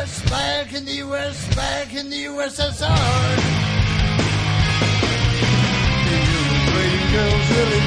[0.00, 3.36] U.S., back in the U.S., back in the USSR.
[6.08, 6.20] The
[6.72, 7.79] pretty girls really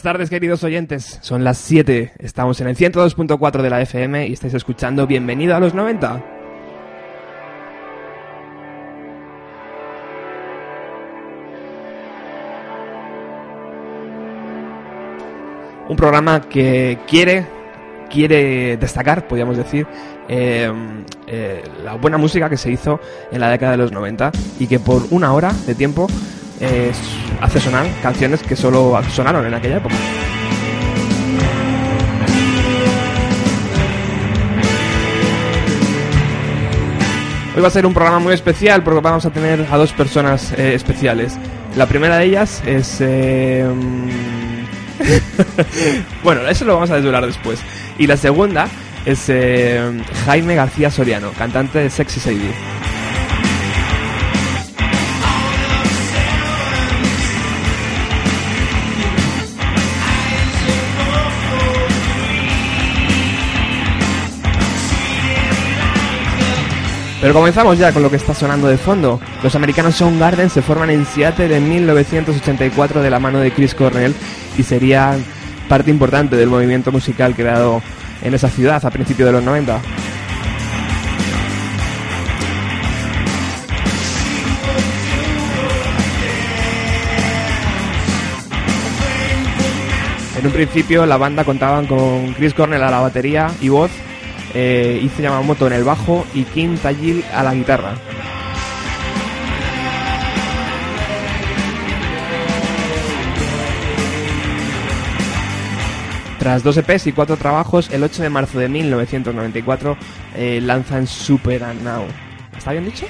[0.00, 1.18] Buenas tardes, queridos oyentes.
[1.20, 2.12] Son las 7.
[2.20, 6.24] Estamos en el 102.4 de la FM y estáis escuchando Bienvenido a los 90.
[15.90, 17.44] Un programa que quiere
[18.08, 19.86] quiere destacar, podríamos decir,
[20.28, 20.72] eh,
[21.26, 24.80] eh, la buena música que se hizo en la década de los 90 y que
[24.80, 26.06] por una hora de tiempo
[26.60, 26.92] eh,
[27.40, 29.94] hace sonar canciones que solo sonaron en aquella época.
[37.54, 40.52] Hoy va a ser un programa muy especial porque vamos a tener a dos personas
[40.52, 41.36] eh, especiales.
[41.76, 42.98] La primera de ellas es...
[43.00, 43.66] eh,
[46.22, 47.60] bueno, eso lo vamos a desvelar después.
[47.98, 48.68] Y la segunda
[49.04, 49.80] es eh,
[50.26, 52.79] Jaime García Soriano, cantante de Sexy Sadie.
[67.20, 69.20] Pero comenzamos ya con lo que está sonando de fondo.
[69.42, 74.14] Los americanos Soundgarden se forman en Seattle en 1984 de la mano de Chris Cornell
[74.56, 75.22] y serían
[75.68, 77.82] parte importante del movimiento musical creado
[78.22, 79.80] en esa ciudad a principios de los 90.
[90.38, 93.90] En un principio la banda contaban con Chris Cornell a la batería y voz,
[94.54, 97.94] eh, Ize Yamamoto en el bajo y Kim Tajil a la guitarra.
[106.38, 109.96] Tras dos EPs y cuatro trabajos, el 8 de marzo de 1994
[110.36, 112.04] eh, lanzan Super Now.
[112.56, 113.06] ¿Está bien dicho?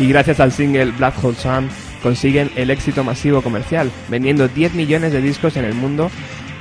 [0.00, 1.68] y gracias al single Black Hole Sun
[2.02, 6.10] consiguen el éxito masivo comercial, vendiendo 10 millones de discos en el mundo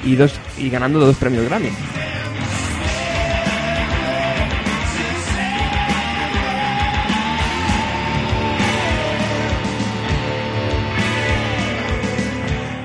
[0.04, 1.70] y, dos, y ganando dos premios Grammy.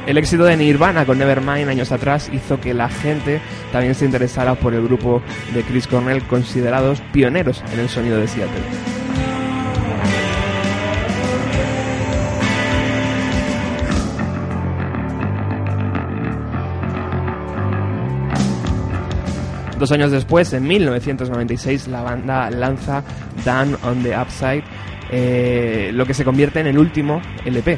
[0.07, 3.41] El éxito de Nirvana con Nevermind años atrás hizo que la gente
[3.73, 5.23] también se interesara por el grupo
[5.55, 8.94] de Chris Cornell, considerados pioneros en el sonido de Seattle.
[19.85, 23.05] Dos años después, en 1996, la banda lanza
[23.45, 24.65] Down on the Upside,
[25.11, 27.77] eh, lo que se convierte en el último LP.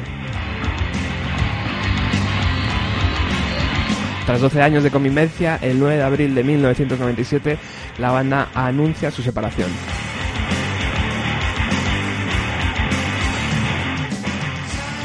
[4.25, 7.57] Tras 12 años de convivencia, el 9 de abril de 1997,
[7.97, 9.69] la banda anuncia su separación.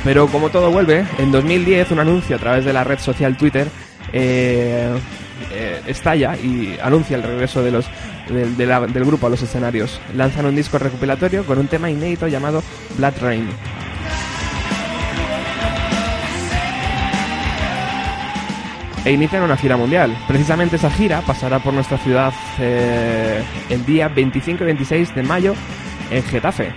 [0.05, 3.67] Pero como todo vuelve, en 2010 un anuncio a través de la red social Twitter
[4.13, 4.89] eh,
[5.51, 7.87] eh, estalla y anuncia el regreso de los,
[8.29, 10.01] del- grupo a los escenarios.
[10.15, 12.63] Lanzan un disco recopilatorio con un tema inédito llamado
[12.97, 13.49] Blood Rain.
[19.05, 20.17] E inician una gira mundial.
[20.29, 25.55] Precisamente esa gira pasará por nuestra ciudad eh, el día 25 y 26 de mayo
[26.11, 26.73] en Getafe.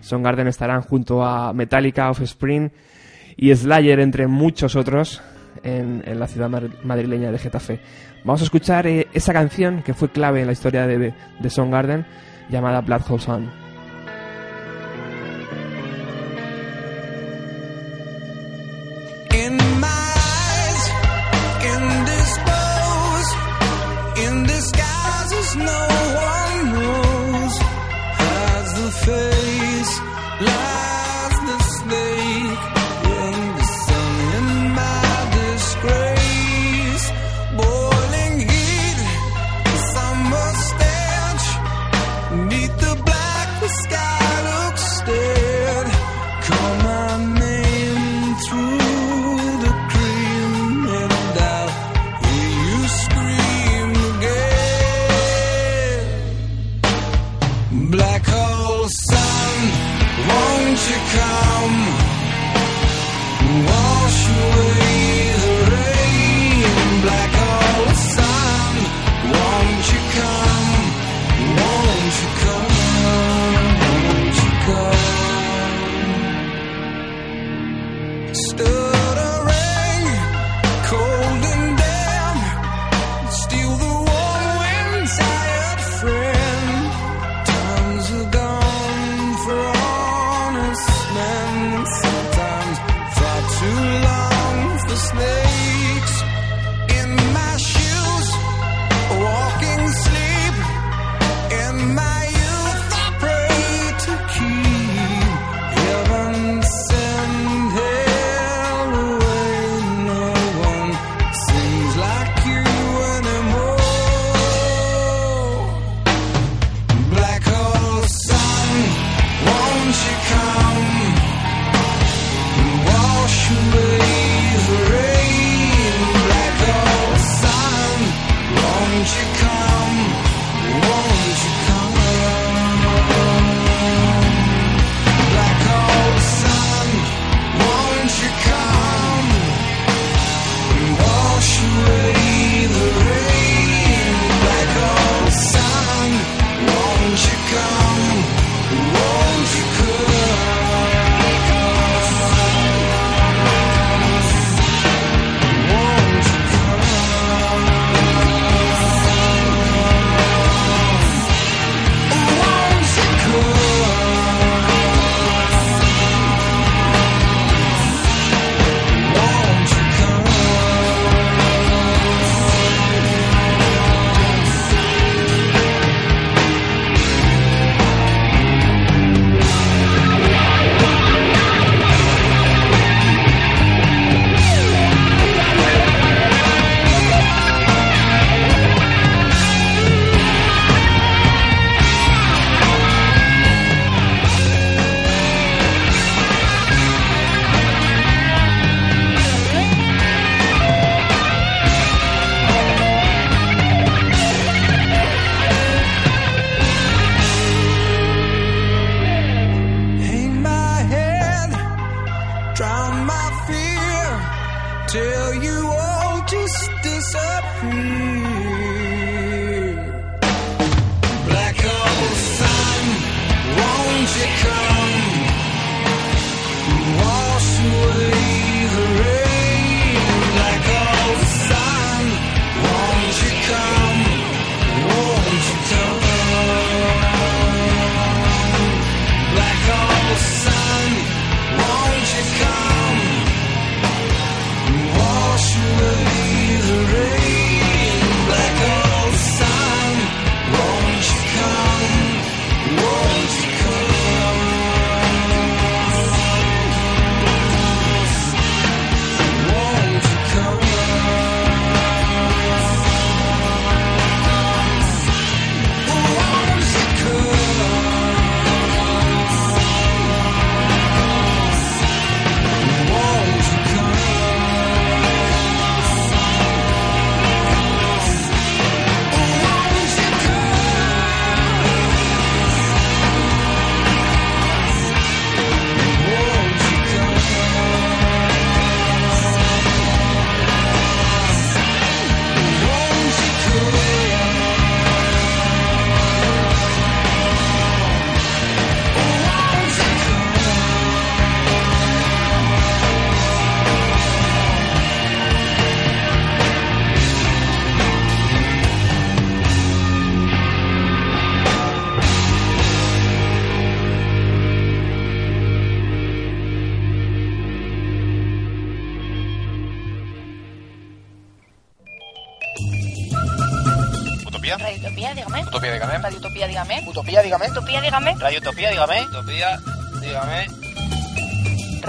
[0.00, 2.72] Soundgarden estarán junto a Metallica, Offspring
[3.36, 5.22] y Slayer, entre muchos otros,
[5.64, 6.50] en, la ciudad
[6.82, 7.80] madrileña de Getafe.
[8.22, 12.06] Vamos a escuchar eh, esa canción que fue clave en la historia de, de Soundgarden,
[12.50, 13.63] llamada Blood Hole Sun.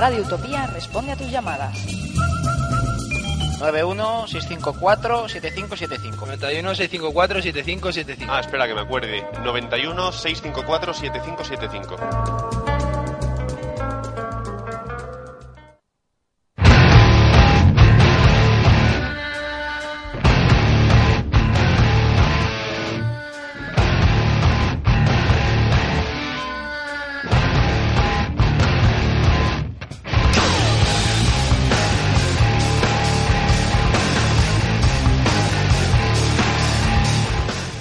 [0.06, 1.84] Radio Utopía responde a tus llamadas.
[3.60, 6.26] 91 654 7575.
[6.28, 8.32] 91 654 7575.
[8.32, 9.26] Ah, espera que me acuerde.
[9.44, 10.12] 91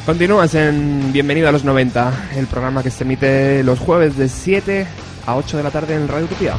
[0.07, 4.87] Continúas en Bienvenido a los 90, el programa que se emite los jueves de 7
[5.27, 6.55] a 8 de la tarde en Radio Utopía.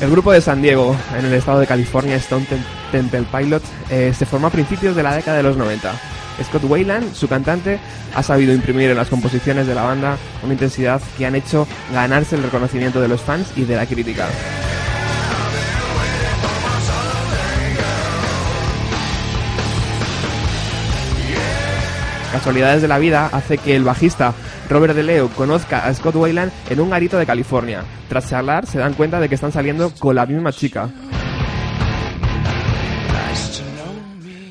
[0.00, 4.12] El grupo de San Diego, en el estado de California, Stone Tem- Temple Pilots, eh,
[4.16, 5.92] se formó a principios de la década de los 90.
[6.42, 7.78] Scott Weiland, su cantante,
[8.14, 12.36] ha sabido imprimir en las composiciones de la banda una intensidad que han hecho ganarse
[12.36, 14.26] el reconocimiento de los fans y de la crítica.
[22.32, 24.32] Casualidades de la vida hace que el bajista
[24.70, 27.84] Robert De Leo conozca a Scott Weiland en un garito de California.
[28.08, 30.88] Tras charlar, se dan cuenta de que están saliendo con la misma chica.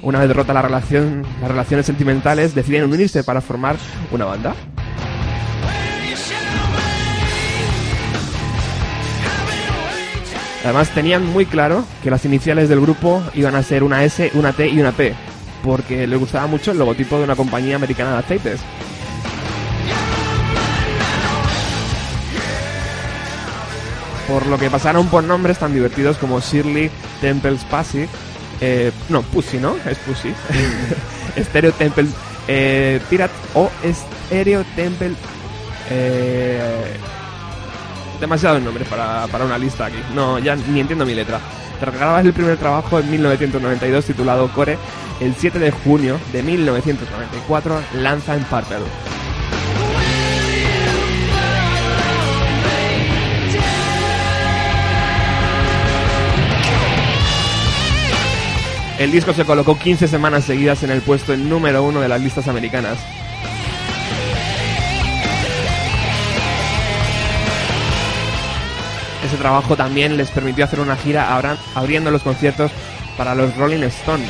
[0.04, 3.76] Una vez rota la relación, las relaciones sentimentales, deciden unirse para formar
[4.12, 4.56] una banda.
[10.64, 14.54] Además tenían muy claro que las iniciales del grupo iban a ser una S, una
[14.54, 15.14] T y una P,
[15.64, 18.60] porque les gustaba mucho el logotipo de una compañía americana de aceites.
[24.28, 26.90] Por lo que pasaron por nombres tan divertidos como Shirley
[27.22, 28.08] Temple Spazzy,
[28.62, 29.76] eh, no, Pussy, ¿no?
[29.86, 30.34] Es Pussy.
[31.38, 32.08] Stereo Temple
[32.48, 33.00] eh,
[33.54, 33.70] o
[34.30, 35.14] Stereo Temple...
[35.90, 36.98] Eh,
[38.20, 39.98] demasiados nombres para, para una lista aquí.
[40.14, 41.40] No, ya ni entiendo mi letra.
[41.80, 44.78] Tras grabar el primer trabajo en 1992 titulado Core,
[45.20, 49.21] el 7 de junio de 1994 lanza en Purple.
[59.02, 62.48] El disco se colocó 15 semanas seguidas en el puesto número uno de las listas
[62.48, 63.00] americanas.
[69.26, 71.36] Ese trabajo también les permitió hacer una gira
[71.74, 72.70] abriendo los conciertos
[73.18, 74.30] para los Rolling Stones.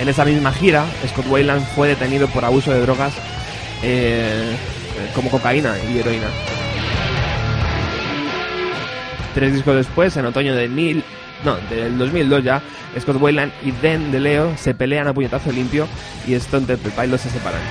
[0.00, 3.14] En esa misma gira, Scott Weiland fue detenido por abuso de drogas
[3.82, 4.56] eh,
[5.12, 6.28] como cocaína y heroína.
[9.40, 11.02] Tres discos después, en otoño del, mil,
[11.46, 12.60] no, del 2002 ya,
[13.00, 15.88] Scott Weiland y Den de Leo se pelean a puñetazo limpio
[16.26, 17.62] y Stone Temple Pilots se separan.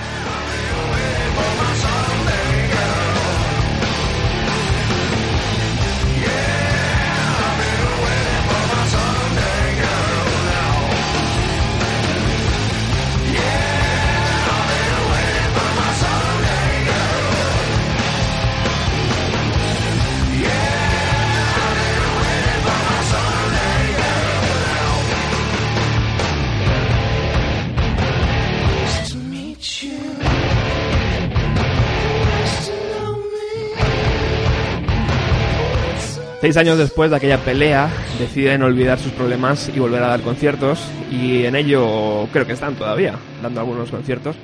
[36.40, 40.82] Seis años después de aquella pelea, deciden olvidar sus problemas y volver a dar conciertos.
[41.10, 44.36] Y en ello creo que están todavía dando algunos conciertos.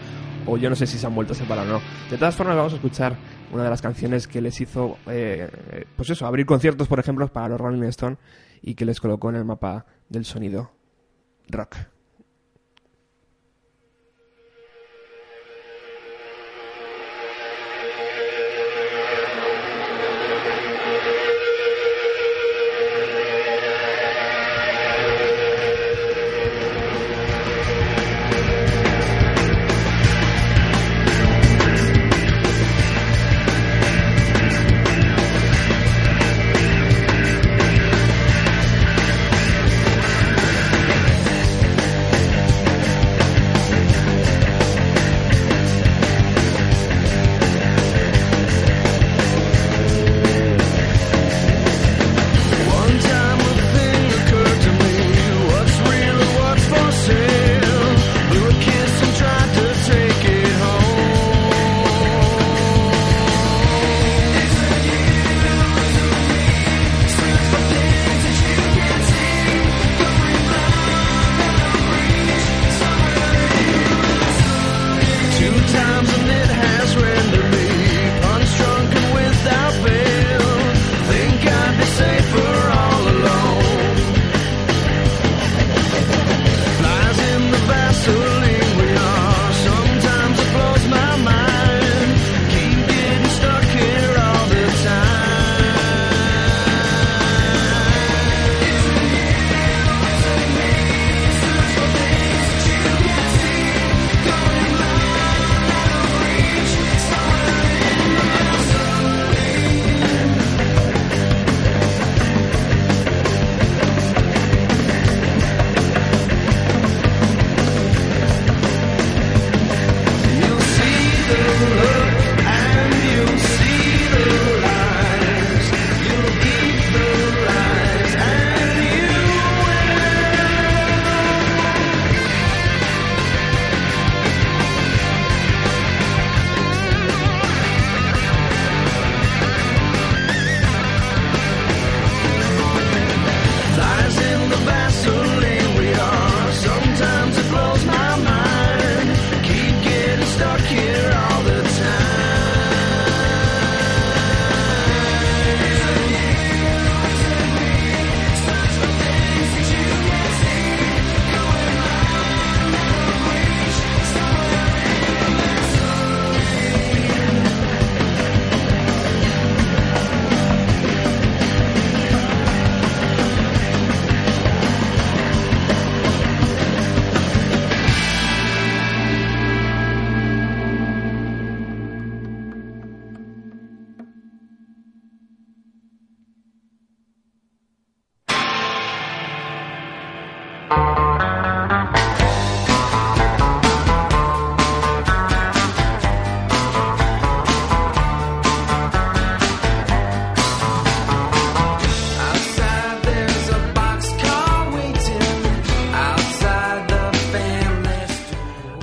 [0.44, 1.80] O yo no sé si se han vuelto a separar o no.
[2.10, 3.16] De todas formas, vamos a escuchar
[3.50, 5.48] una de las canciones que les hizo, eh,
[5.96, 8.18] pues eso, abrir conciertos, por ejemplo, para los Rolling Stone
[8.60, 10.72] y que les colocó en el mapa del sonido
[11.48, 11.76] rock.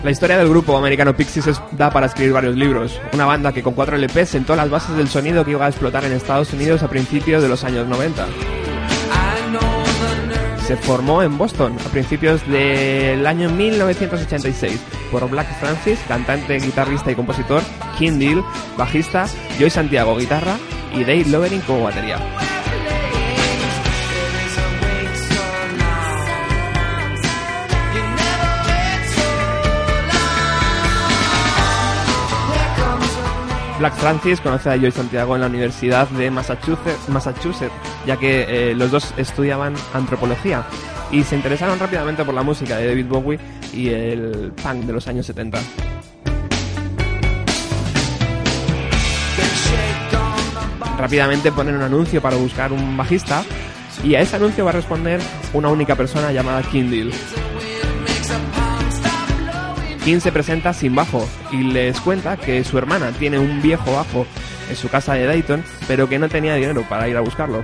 [0.04, 3.00] La historia del grupo americano Pixies es- da para escribir varios libros.
[3.13, 6.04] Una banda que con cuatro LPs sentó las bases del sonido que iba a explotar
[6.04, 8.26] en Estados Unidos a principios de los años 90.
[10.68, 14.80] Se formó en Boston a principios del año 1986
[15.12, 17.62] por Black Francis, cantante, guitarrista y compositor,
[17.98, 18.44] Kim Deal,
[18.78, 19.26] bajista,
[19.60, 20.56] Joy Santiago, guitarra
[20.94, 22.18] y Dave Lovering como batería.
[33.79, 37.73] Black Francis conoce a Joy Santiago en la Universidad de Massachusetts, Massachusetts
[38.05, 40.63] ya que eh, los dos estudiaban antropología
[41.12, 43.39] y se interesaron rápidamente por la música de David Bowie
[43.73, 45.59] y el punk de los años 70.
[50.97, 53.43] Rápidamente ponen un anuncio para buscar un bajista
[54.03, 55.19] y a ese anuncio va a responder
[55.53, 57.12] una única persona llamada Deal.
[60.04, 64.26] Kim se presenta sin bajo y les cuenta que su hermana tiene un viejo bajo
[64.70, 67.63] en su casa de Dayton, pero que no tenía dinero para ir a buscarlo.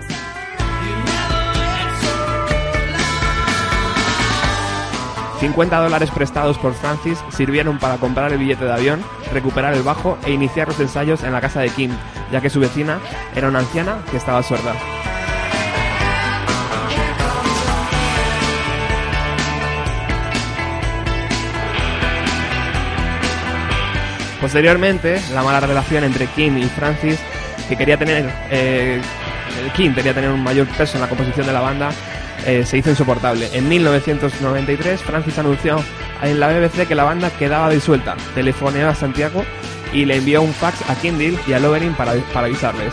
[5.41, 9.01] $50 dólares prestados por Francis sirvieron para comprar el billete de avión,
[9.33, 11.91] recuperar el bajo e iniciar los ensayos en la casa de Kim,
[12.31, 12.99] ya que su vecina
[13.35, 14.75] era una anciana que estaba sorda.
[24.49, 27.19] Posteriormente, la mala relación entre Kim y Francis,
[27.67, 28.99] que quería tener, eh,
[29.75, 31.91] quería tener un mayor peso en la composición de la banda,
[32.47, 33.47] eh, se hizo insoportable.
[33.53, 35.79] En 1993, Francis anunció
[36.23, 38.17] en la BBC que la banda quedaba disuelta.
[38.33, 39.45] Telefoneó a Santiago
[39.93, 42.91] y le envió un fax a Deal y a Lovering para, para avisarles.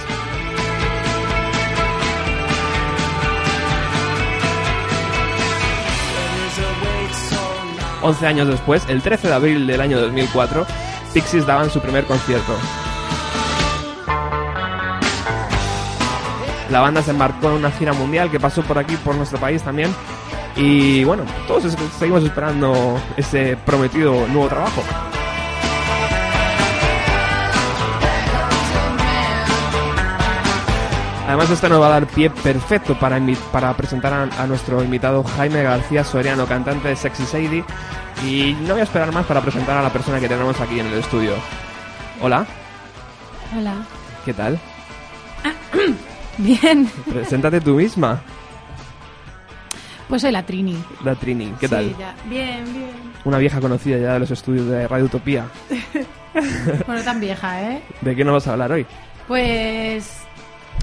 [8.03, 10.67] Once años después, el 13 de abril del año 2004,
[11.13, 12.53] Pixies daban su primer concierto.
[16.71, 19.63] La banda se embarcó en una gira mundial que pasó por aquí, por nuestro país
[19.63, 19.95] también.
[20.57, 24.83] Y bueno, todos seguimos esperando ese prometido nuevo trabajo.
[31.27, 35.25] Además, esto nos va a dar pie perfecto para, para presentar a, a nuestro invitado
[35.25, 37.65] Jaime García Soriano, cantante de Sexy Sadie.
[38.25, 40.87] Y no voy a esperar más para presentar a la persona que tenemos aquí en
[40.87, 41.35] el estudio.
[42.21, 42.47] Hola,
[43.57, 43.75] Hola.
[44.25, 44.59] ¿qué tal?
[46.39, 46.91] Bien.
[47.09, 48.21] Preséntate tú misma,
[50.09, 50.83] Pues soy la Trini.
[51.05, 51.53] la Trini.
[51.61, 51.97] ¿Qué Sí, tal?
[51.99, 52.15] ya.
[52.29, 52.91] Bien, bien.
[53.25, 55.47] Una vieja conocida ya de los estudios de Radio Utopía.
[56.87, 57.83] Bueno, tan vieja, ¿eh?
[58.03, 58.85] ¿De qué nos vas a hablar hoy?
[59.27, 60.19] Pues.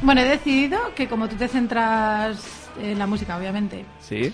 [0.02, 2.40] Bueno, he decidido que como tú te centras
[2.82, 4.34] en la música, obviamente, Sí,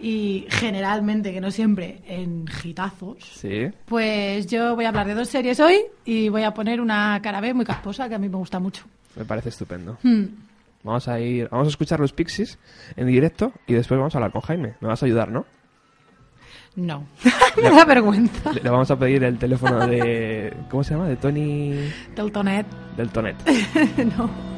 [0.00, 3.70] y generalmente, que no siempre, en gitazos, sí.
[3.86, 7.40] pues yo voy a hablar de dos series hoy y voy a poner una cara
[7.40, 8.84] B muy casposa que a mí me gusta mucho.
[9.16, 9.98] Me parece estupendo.
[10.02, 10.24] Hmm.
[10.82, 12.58] Vamos a ir, vamos a escuchar los Pixies
[12.96, 14.74] en directo y después vamos a hablar con Jaime.
[14.80, 15.46] Me vas a ayudar, ¿no?
[16.76, 17.06] No.
[17.62, 18.52] me da vergüenza.
[18.52, 21.08] Le, le vamos a pedir el teléfono de, ¿cómo se llama?
[21.08, 21.70] De Tony
[22.14, 22.66] Del tonet.
[22.96, 23.36] del Tonet.
[24.18, 24.53] no.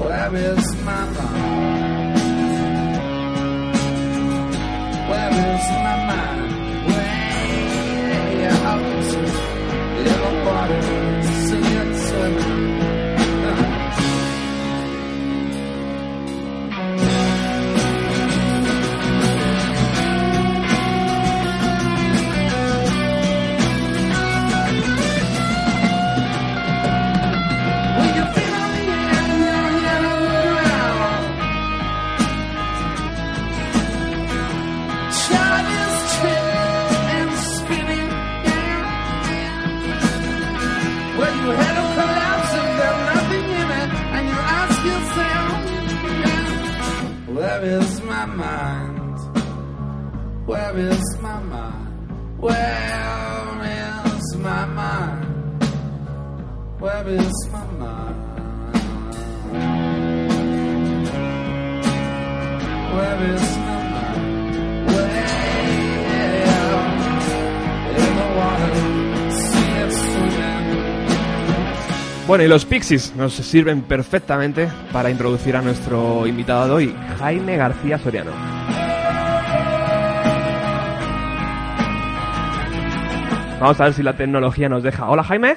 [0.00, 1.59] Where is my mind?
[72.28, 77.56] Bueno, y los Pixies nos sirven perfectamente para introducir a nuestro invitado de hoy, Jaime
[77.56, 78.59] García Soriano.
[83.60, 85.08] Vamos a ver si la tecnología nos deja.
[85.10, 85.56] Hola Jaime.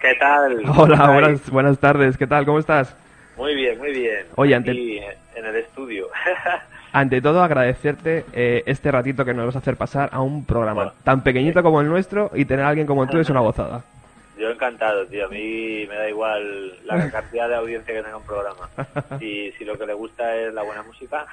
[0.00, 0.60] ¿Qué tal?
[0.76, 2.16] Hola, buenas, buenas tardes.
[2.18, 2.44] ¿Qué tal?
[2.44, 2.94] ¿Cómo estás?
[3.36, 4.26] Muy bien, muy bien.
[4.36, 4.98] Oye, ante- Aquí,
[5.36, 6.08] en el estudio.
[6.92, 10.74] Ante todo, agradecerte eh, este ratito que nos vas a hacer pasar a un programa
[10.74, 10.92] Bueno.
[11.02, 13.82] tan pequeñito como el nuestro y tener a alguien como tú es una gozada.
[14.38, 15.26] Yo encantado, tío.
[15.26, 18.68] A mí me da igual la cantidad de audiencia que tenga un programa.
[19.18, 21.26] Si, si lo que le gusta es la buena música,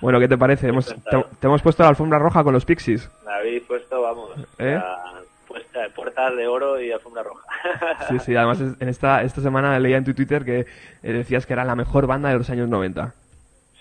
[0.00, 0.68] Bueno, ¿qué te parece?
[0.68, 1.28] Hemos, te, Encantado.
[1.38, 3.08] te hemos puesto la alfombra roja con los Pixies.
[3.24, 4.74] me habéis puesto, vamos, ¿Eh?
[4.74, 5.15] la
[6.36, 7.44] de oro y alfombra roja.
[8.08, 10.66] Sí, sí, además en esta, esta semana leía en tu Twitter que eh,
[11.02, 13.14] decías que era la mejor banda de los años 90.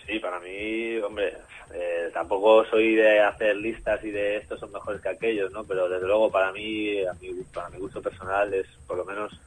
[0.06, 1.34] Sí, para mí, hombre,
[1.74, 5.63] eh, tampoco soy de hacer listas y de estos son mejores que aquellos, ¿no?
[5.63, 9.39] Pero desde luego para mí, a mi, para mi gusto personal es por lo menos,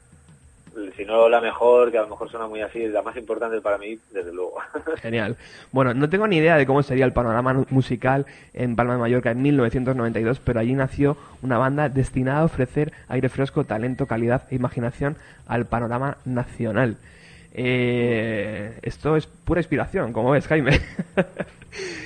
[0.95, 3.77] si no la mejor, que a lo mejor suena muy así, la más importante para
[3.77, 4.55] mí, desde luego.
[5.01, 5.35] Genial.
[5.71, 9.31] Bueno, no tengo ni idea de cómo sería el panorama musical en Palma de Mallorca
[9.31, 14.55] en 1992, pero allí nació una banda destinada a ofrecer aire fresco, talento, calidad e
[14.55, 16.97] imaginación al panorama nacional.
[17.53, 20.79] Eh, esto es pura inspiración, como ves, Jaime.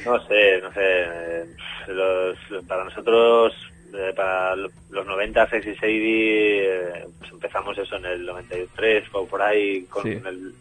[0.06, 0.82] No sé, no sé.
[0.82, 1.46] eh,
[1.88, 3.54] Los, para nosotros,
[3.94, 9.28] eh, para lo- los 90, Sexy Sadie, eh, pues empezamos eso en el 93 o
[9.28, 10.10] por ahí con Sí.
[10.26, 10.54] el-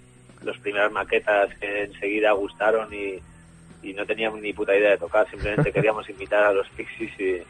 [0.44, 3.18] los primeras maquetas que enseguida gustaron y,
[3.82, 7.42] y no teníamos ni puta idea de tocar, simplemente queríamos invitar a los Pixies y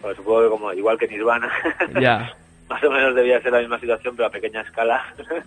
[0.00, 1.50] pues, supongo que como igual que Nirvana,
[2.00, 2.34] ya.
[2.68, 5.04] más o menos debía ser la misma situación pero a pequeña escala.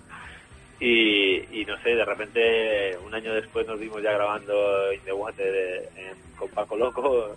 [0.80, 5.12] Y, y no sé, de repente un año después nos vimos ya grabando In the
[5.12, 7.36] Water eh, en- con Paco Loco.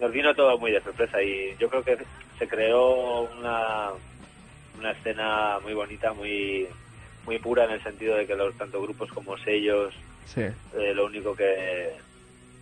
[0.00, 1.98] Nos vino todo muy de sorpresa y yo creo que
[2.38, 3.90] se creó una,
[4.78, 6.66] una escena muy bonita, muy
[7.26, 9.92] muy pura en el sentido de que los tanto grupos como sellos
[10.26, 10.42] Sí.
[10.42, 11.90] eh, lo único que,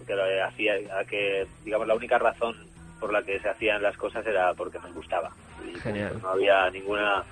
[0.06, 0.74] que lo hacía,
[1.08, 2.56] que digamos la única razón
[3.00, 5.30] por la que se hacían las cosas era porque nos gustaba.
[5.64, 6.18] Y Genial.
[6.22, 7.22] no había ninguna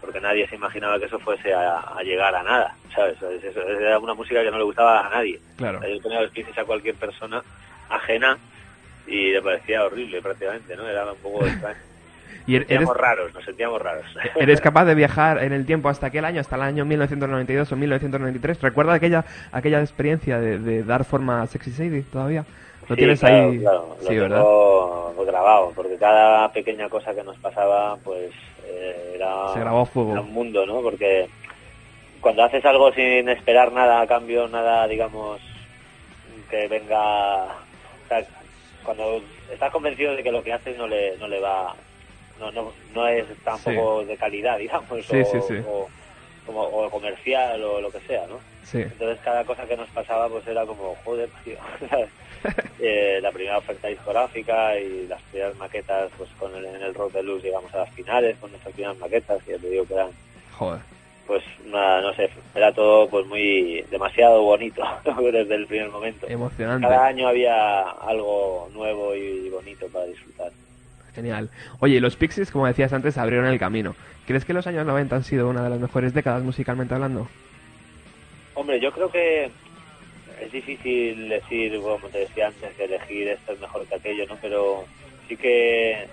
[0.00, 3.20] porque nadie se imaginaba que eso fuese a, a llegar a nada, ¿sabes?
[3.22, 5.38] Es- eso era una música que no le gustaba a nadie.
[5.56, 5.80] Claro.
[5.86, 7.42] Yo ponía los Pixies a cualquier persona
[7.88, 8.36] ajena
[9.06, 10.88] y le parecía horrible prácticamente, ¿no?
[10.88, 11.76] Era un poco extraño.
[12.46, 14.04] ¿Y er- eres, raros, nos sentíamos raros.
[14.36, 17.76] eres capaz de viajar en el tiempo hasta aquel año, hasta el año 1992 o
[17.76, 18.60] 1993?
[18.60, 22.44] ¿Recuerda aquella, aquella experiencia de, de dar forma a Sexy Sadie todavía?
[22.88, 23.58] ¿Lo Sí, tienes claro, ahí?
[23.60, 24.44] claro, lo sí, ¿verdad?
[25.24, 28.32] grabado, porque cada pequeña cosa que nos pasaba, pues
[28.66, 30.10] eh, era, Se grabó fuego.
[30.12, 30.80] era un mundo, ¿no?
[30.82, 31.28] Porque
[32.20, 35.40] cuando haces algo sin esperar nada a cambio, nada, digamos,
[36.50, 37.44] que venga...
[37.44, 38.24] O sea,
[38.84, 41.74] cuando estás convencido de que lo que haces no le, no le va...
[42.38, 45.62] No, no, no es tampoco de calidad, digamos, Sí, o, sí, sí.
[45.66, 45.88] o-
[46.46, 48.40] como, o comercial o lo que sea, ¿no?
[48.82, 51.30] Entonces cada cosa que nos pasaba pues era como, joder.
[52.84, 57.12] Eh, la primera oferta discográfica y las primeras maquetas, pues con el, en el Rock
[57.12, 59.94] de Luz llegamos a las finales con nuestras primeras maquetas, que ya te digo que
[59.94, 60.10] eran,
[60.58, 60.80] Joder.
[61.32, 64.82] Pues, una, no sé, era todo pues muy, demasiado bonito
[65.32, 66.28] desde el primer momento.
[66.28, 66.86] Emocionante.
[66.86, 70.52] Cada año había algo nuevo y bonito para disfrutar.
[71.14, 71.48] Genial.
[71.80, 73.96] Oye, los Pixies, como decías antes, abrieron el camino.
[74.26, 77.26] ¿Crees que los años 90 han sido una de las mejores décadas musicalmente hablando?
[78.52, 79.50] Hombre, yo creo que
[80.38, 84.36] es difícil decir, como te decía antes, que elegir esto es mejor que aquello, ¿no?
[84.42, 84.84] Pero
[85.28, 86.08] sí que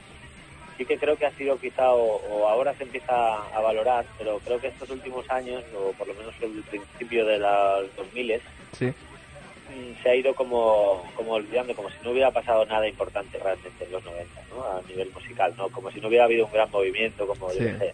[0.80, 4.39] sí que creo que ha sido quizá, o, o ahora se empieza a valorar, pero
[4.39, 8.42] creo que estos últimos años, o por lo menos el principio de los 2000
[8.78, 8.86] Sí.
[8.86, 13.84] mm, se ha ido como, como olvidando, como si no hubiera pasado nada importante realmente
[13.84, 14.63] en los 90, ¿no?
[14.63, 15.68] A nivel musical, ¿no?
[15.70, 17.78] Como si no hubiera habido un gran movimiento, como, yo Sí.
[17.78, 17.94] sé,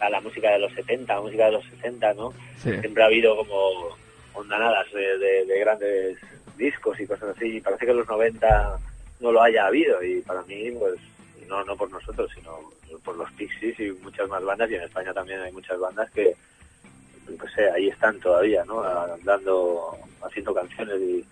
[0.00, 2.32] a la música de los 70, la música de los 60, ¿no?
[2.56, 2.70] Sí.
[2.80, 3.98] Siempre ha habido como
[4.32, 6.16] ondanadas de, de- de grandes
[6.56, 8.78] discos y cosas así, y parece que en los 90
[9.20, 10.94] no lo haya habido, y para mí, pues,
[11.48, 12.72] no, no por nosotros, sino
[13.04, 16.34] por los Pixies y muchas más bandas, y en España también hay muchas bandas que,
[17.28, 18.82] no sé, ahí están todavía, ¿no?
[19.22, 21.24] Dando, haciendo canciones y,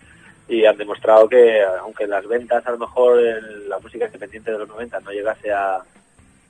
[0.47, 4.59] y han demostrado que, aunque las ventas a lo mejor en la música independiente de
[4.59, 5.75] los 90 no llegase a,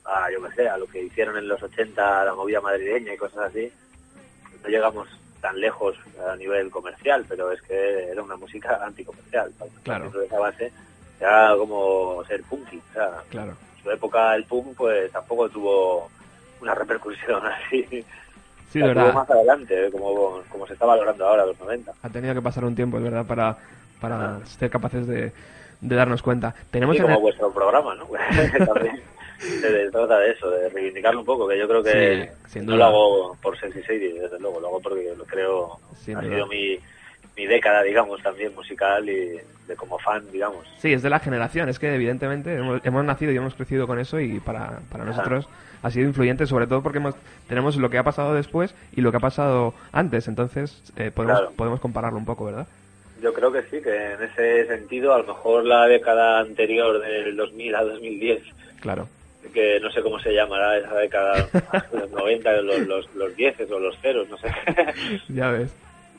[0.05, 3.17] a yo qué sé, a lo que hicieron en los 80 la movida madrileña y
[3.17, 3.71] cosas así,
[4.63, 5.07] no llegamos
[5.41, 9.51] tan lejos a nivel comercial, pero es que era una música anticomercial.
[9.83, 10.09] Claro.
[10.09, 10.71] De esa base,
[11.23, 12.77] era como ser punky.
[12.77, 13.51] O sea, Claro.
[13.77, 16.09] en su época el punk pues tampoco tuvo
[16.61, 17.85] una repercusión así.
[18.71, 19.13] Sí, de verdad.
[19.13, 21.91] más adelante, como, como se está valorando ahora los 90.
[22.01, 23.55] Ha tenido que pasar un tiempo, es verdad, para,
[24.01, 25.31] para ser capaces de,
[25.79, 26.55] de darnos cuenta.
[26.71, 28.07] Tenemos como el- vuestro programa, ¿no?
[28.65, 28.99] También
[29.39, 32.85] se trata de eso, de reivindicarlo un poco, que yo creo que Sí, no lo
[32.85, 36.33] hago por Sexy Sadie, desde luego, lo hago porque lo creo, Sin ha duda.
[36.33, 36.79] sido mi,
[37.35, 40.67] mi década, digamos, también musical y de como fan, digamos.
[40.79, 41.69] Sí, es de la generación.
[41.69, 45.47] Es que evidentemente hemos, hemos nacido y hemos crecido con eso y para, para nosotros
[45.81, 47.15] ha sido influyente, sobre todo porque hemos,
[47.47, 50.27] tenemos lo que ha pasado después y lo que ha pasado antes.
[50.27, 51.53] Entonces eh, podemos, Claro.
[51.55, 52.67] podemos compararlo un poco, ¿verdad?
[53.21, 57.35] Yo creo que sí, que en ese sentido, a lo mejor la década anterior del
[57.37, 58.43] 2000 a 2010,
[58.81, 59.07] Claro.
[59.53, 61.47] que no sé cómo se llamará esa década,
[61.93, 64.49] los 90, los, los, los 10 o los ceros, no sé.
[65.29, 65.71] Ya ves.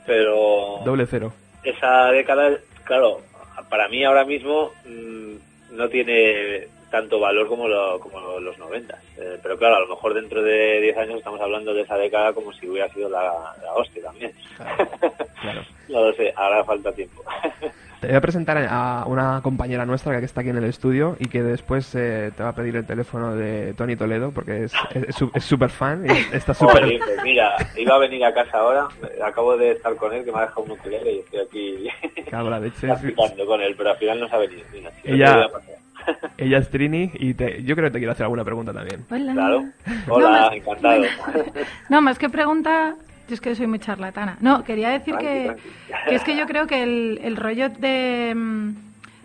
[0.07, 1.33] Pero Doble cero.
[1.63, 2.51] esa década,
[2.85, 3.21] claro,
[3.69, 8.97] para mí ahora mismo mm, no tiene tanto valor como, lo- como los 90.
[9.19, 12.33] Eh, pero claro, a lo mejor dentro de 10 años estamos hablando de esa década
[12.33, 14.33] como si hubiera sido la, la hostia también.
[14.57, 15.63] Claro.
[15.89, 17.23] no lo sé, ahora falta tiempo.
[18.05, 21.27] Te voy a presentar a una compañera nuestra que está aquí en el estudio y
[21.29, 25.15] que después eh, te va a pedir el teléfono de Tony Toledo porque es es
[25.15, 26.85] su- es súper fan y está súper...
[27.25, 28.89] Mira, iba a venir a casa ahora,
[29.25, 31.89] acabo de estar con él, que me ha dejado un ukulele y estoy aquí
[32.31, 32.87] Cago la leche.
[32.89, 34.63] practicando con él, pero al final no se ha venido.
[34.73, 35.49] Mira, si Ella,
[36.37, 39.05] ella es Trini y te- yo creo que te quiero hacer alguna pregunta también.
[39.11, 39.33] Hola.
[39.33, 39.65] Claro.
[40.09, 41.03] Hola, No, encantado.
[41.89, 42.97] No, más que pregunta,
[43.29, 44.37] yo es que soy muy charlatana.
[44.41, 46.09] No, quería decir Tranqui, que, tranqui.
[46.09, 48.71] que es que yo creo que el, el rollo de, mm,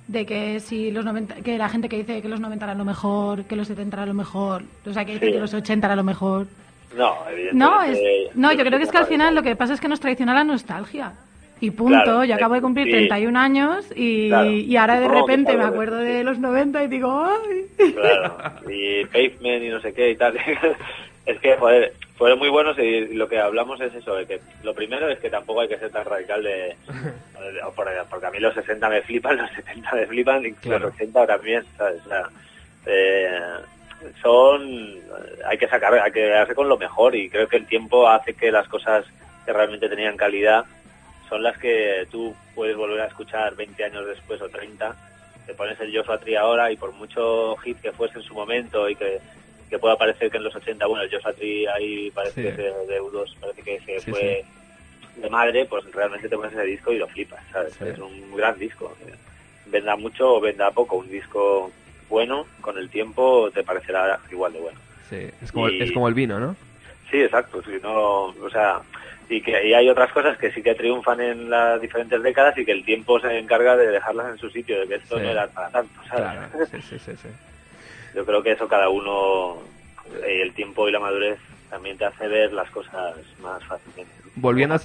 [0.08, 2.86] de que si los 90, que la gente que dice que los 90 era lo
[2.86, 5.32] mejor, que los 70 era lo mejor, o sea, que dice Sí.
[5.34, 6.48] que los 80 era lo mejor.
[6.98, 7.56] No, evidentemente.
[7.56, 8.00] No, es,
[8.36, 10.34] no, yo creo que es que al final lo que pasa es que nos traiciona
[10.34, 11.12] la nostalgia.
[11.62, 12.92] Y punto, Claro, yo acabo de cumplir sí.
[12.94, 14.50] 31 años y, Claro.
[14.50, 17.92] y ahora de repente me acuerdo de los 90 y digo, ¡ay!
[17.94, 18.38] Claro,
[18.72, 20.36] y Pavement y no sé qué y tal.
[21.30, 24.74] Es que, joder, fueron muy buenos y lo que hablamos es eso, de que lo
[24.74, 26.76] primero es que tampoco hay que ser tan radical de...
[28.10, 30.88] Porque, a mí los 60 me flipan, los 70 me flipan y Claro.
[30.88, 32.02] los 80 también, ¿sabes?
[32.04, 32.30] O sea,
[32.88, 33.40] eh,
[34.22, 34.96] son...
[35.46, 38.34] Hay que sacar, hay que quedarse con lo mejor y creo que el tiempo hace
[38.34, 39.06] que las cosas
[39.46, 40.66] que realmente tenían calidad
[41.30, 44.96] son las que tú puedes volver a escuchar 20 años después o 30
[45.46, 48.88] te pones el Joshua Tree ahora y por mucho hit que fuese en su momento
[48.88, 49.20] y que,
[49.70, 52.50] que pueda parecer que en los 80, bueno, el Joshua Tree ahí parece Sí.
[52.50, 54.44] que se, de U2 parece que se Sí, fue
[55.16, 57.80] de madre, pues realmente te pones ese disco y lo flipas, ¿sabes?
[57.82, 58.98] Es un gran disco.
[59.66, 61.72] Venda mucho o venda poco, un disco
[62.10, 64.80] bueno, con el tiempo te parecerá igual de bueno.
[65.10, 66.56] Sí, es como, Y- es como el vino, ¿no?
[67.12, 67.62] Sí, exacto.
[67.64, 68.82] Sí, no, o sea,
[69.30, 72.66] y que y hay otras cosas que sí que triunfan en las diferentes décadas y
[72.66, 75.24] que el tiempo se encarga de dejarlas en su sitio, de que esto Sí.
[75.24, 76.24] no era para tanto, ¿sabes?
[76.32, 77.30] Claro, sí, sí, sí, sí.
[78.16, 79.58] Yo creo que eso cada uno,
[80.24, 84.12] eh, el tiempo y la madurez también te hace ver las cosas más fácilmente.
[84.36, 84.82] Volviendo a,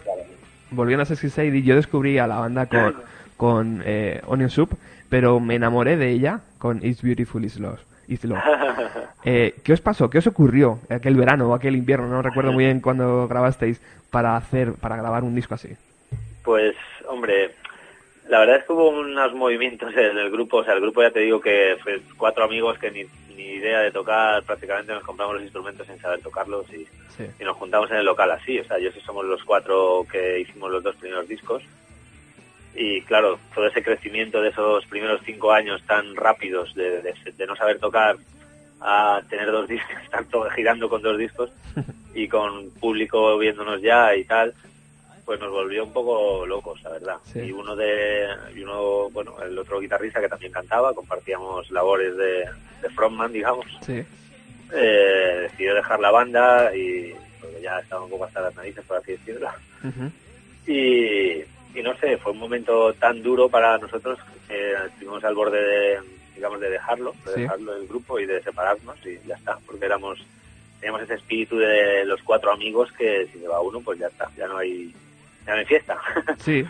[0.70, 2.96] volviendo a Sexy Sadie, yo descubrí a la banda con,
[3.36, 4.70] con eh, Onion Soup,
[5.08, 7.80] pero me enamoré de ella con It's Beautiful Is Love.
[8.08, 8.42] Is Love.
[9.26, 10.10] Eh, ¿Qué os pasó?
[10.10, 12.08] ¿Qué os ocurrió aquel verano o aquel invierno?
[12.08, 15.70] No recuerdo muy bien cuando grabasteis para hacer, para grabar un disco así.
[16.42, 16.76] Pues,
[17.08, 17.54] hombre,
[18.28, 20.58] la verdad es que hubo unos movimientos en el grupo.
[20.58, 23.04] O sea, el grupo ya te digo que fue cuatro amigos que ni,
[23.36, 26.86] ni idea de tocar, prácticamente nos compramos los instrumentos sin saber tocarlos y,
[27.16, 27.24] Sí.
[27.38, 28.58] y nos juntamos en el local así.
[28.58, 31.62] O sea, yo sí somos los cuatro que hicimos los dos primeros discos.
[32.74, 37.46] Y claro, todo ese crecimiento de esos primeros cinco años tan rápidos de, de- de
[37.46, 38.16] no saber tocar
[38.80, 40.24] a tener dos discos, estar
[40.56, 41.50] girando con dos discos
[42.14, 44.52] y con público viéndonos ya y tal,
[45.24, 47.16] pues nos volvió un poco locos, la verdad.
[47.32, 47.40] Sí.
[47.40, 52.44] Y uno de, y uno, bueno, el otro guitarrista que también cantaba, compartíamos labores de,
[52.82, 54.04] de frontman, digamos, Sí.
[54.72, 58.96] eh, decidió dejar la banda y porque ya estaba un poco hasta las narices, por
[58.98, 59.48] así decirlo.
[59.82, 60.10] Ujú.
[60.66, 61.42] Y,
[61.78, 64.18] y no sé, fue un momento tan duro para nosotros
[64.48, 65.98] que estuvimos al borde de,
[66.34, 67.40] digamos, de dejarlo, de Sí.
[67.42, 70.18] dejarlo del grupo y de separarnos y ya está, porque éramos,
[70.80, 74.30] teníamos ese espíritu de los cuatro amigos que si se va uno, pues ya está,
[74.36, 74.94] ya no hay,
[75.46, 75.98] hay fiesta.
[76.38, 76.64] Sí.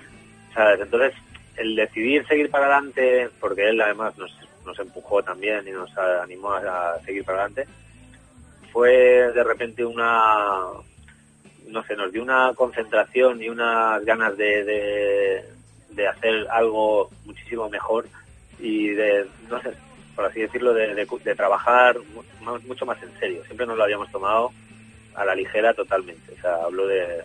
[0.53, 0.81] ¿Sabes?
[0.81, 1.14] Entonces,
[1.57, 6.53] el decidir seguir para adelante, porque él además nos, nos empujó también y nos animó
[6.53, 7.66] a, a seguir para adelante,
[8.72, 8.91] fue
[9.33, 10.62] de repente una,
[11.68, 15.45] no sé, nos dio una concentración y unas ganas de, de,
[15.91, 18.07] de hacer algo muchísimo mejor
[18.59, 19.72] y de, no sé,
[20.14, 21.97] por así decirlo, de, de, de trabajar
[22.66, 23.45] mucho más en serio.
[23.45, 24.53] Siempre nos lo habíamos tomado
[25.14, 26.33] a la ligera totalmente.
[26.33, 27.22] O sea, hablo de,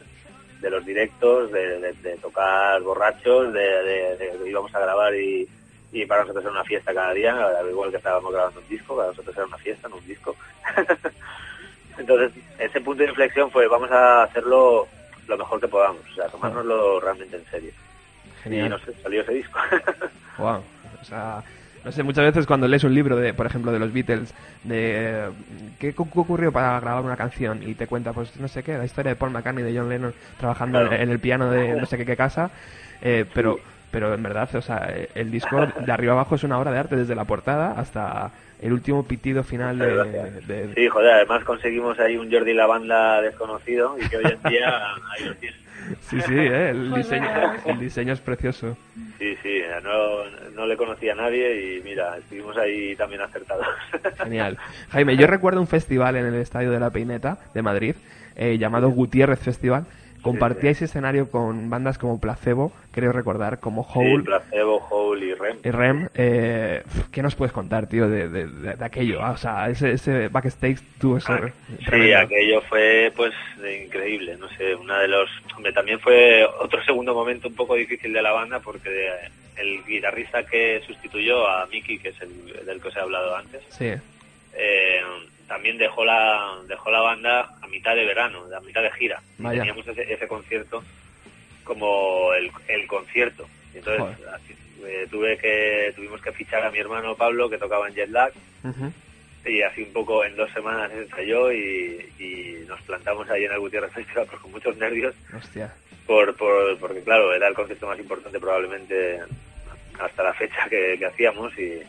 [0.59, 5.47] de los directos, de, de- de tocar borrachos, de, que íbamos a grabar y,
[5.91, 8.95] y para nosotros era una fiesta cada día, al igual que estábamos grabando un disco,
[8.95, 10.35] para nosotros era una fiesta, no un disco.
[11.97, 14.87] Entonces, ese punto de inflexión fue, vamos a hacerlo
[15.27, 17.71] lo mejor que podamos, o sea, tomárnoslo realmente en serio.
[18.43, 18.65] Genial.
[18.67, 19.59] Y no sé, salió ese disco.
[20.37, 20.63] Wow.
[21.01, 21.43] O sea,
[21.85, 25.27] no sé, muchas veces cuando lees un libro, de, por ejemplo, de los Beatles, de
[25.79, 28.85] qué cu- ocurrió para grabar una canción y te cuenta, pues no sé qué, la
[28.85, 30.95] historia de Paul McCartney y de John Lennon trabajando Claro.
[31.01, 32.51] en el piano de no sé qué, qué casa,
[33.01, 33.59] eh, pero,
[33.91, 36.95] pero en verdad, o sea, el disco de arriba abajo es una obra de arte
[36.95, 42.17] desde la portada hasta el último pitido final de, de- Sí, joder, además conseguimos ahí
[42.17, 44.81] un Jordi Lavanda desconocido y que hoy en día
[45.17, 45.59] ahí lo tienes.
[46.01, 47.27] Sí, sí, eh, el, diseño,
[47.65, 48.77] el diseño es precioso.
[49.17, 50.25] Sí, sí, no,
[50.55, 53.65] no le conocía a nadie y mira, estuvimos ahí también acertados.
[54.23, 54.57] Genial.
[54.89, 57.95] Jaime, yo recuerdo un festival en el Estadio de la Peineta de Madrid
[58.35, 59.85] eh, llamado Gutiérrez Festival.
[60.21, 65.57] Compartíais escenario con bandas como Placebo, creo recordar, como Sí, Hole Placebo, Hole y Rem.
[65.63, 66.09] y Rem.
[66.15, 69.21] Eh, ¿Qué nos puedes contar, tío, de, de- de- de aquello?
[69.23, 71.33] Ah, o sea, ese, ese backstage tuvo eso.
[71.77, 72.17] Sí, tremendo.
[72.19, 73.33] aquello fue pues
[73.85, 75.29] increíble, no sé, una de los...
[75.55, 79.09] Hombre, también fue otro segundo momento un poco difícil de la banda porque
[79.57, 83.61] el guitarrista que sustituyó a Miki, que es el del que os he hablado antes,
[83.69, 83.91] Sí,
[84.53, 85.01] eh,
[85.49, 89.21] también dejó la dejó la banda a mitad de verano, a mitad de gira.
[89.39, 89.61] Vaya.
[89.61, 90.81] teníamos ese, ese concierto
[91.65, 93.45] como el, el concierto.
[93.73, 97.95] Entonces así, eh, tuve que tuvimos que fichar a mi hermano Pablo que tocaba en
[97.95, 98.31] Jet Lag
[99.45, 103.59] y así un poco en dos semanas ensayó y, y nos plantamos ahí en el
[103.59, 105.73] Gutiérrez Festival con muchos nervios hostia.
[106.05, 109.19] por, por porque claro era el concierto más importante probablemente
[109.99, 111.81] hasta la fecha que, que hacíamos y,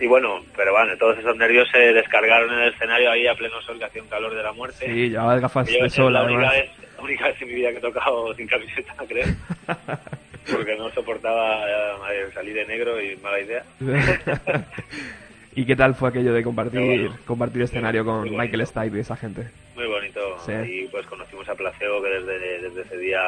[0.00, 3.60] y bueno pero bueno todos esos nervios se descargaron en el escenario ahí a pleno
[3.62, 6.50] sol que hacía un calor de la muerte Sí, llevaba gafas de sol, la única
[6.50, 9.26] vez, la única vez en mi vida que he tocado sin camiseta creo
[10.52, 11.64] porque no soportaba
[12.12, 13.64] eh, salir de negro y mala idea
[15.54, 17.16] ¿Y qué tal fue aquello de compartir, bueno.
[17.26, 18.30] compartir escenario con Muy.
[18.30, 19.48] Michael Stipe y esa gente?
[19.74, 20.20] Muy bonito.
[20.46, 20.52] Sí.
[20.52, 23.20] Y pues conocimos a Placebo que desde, desde ese día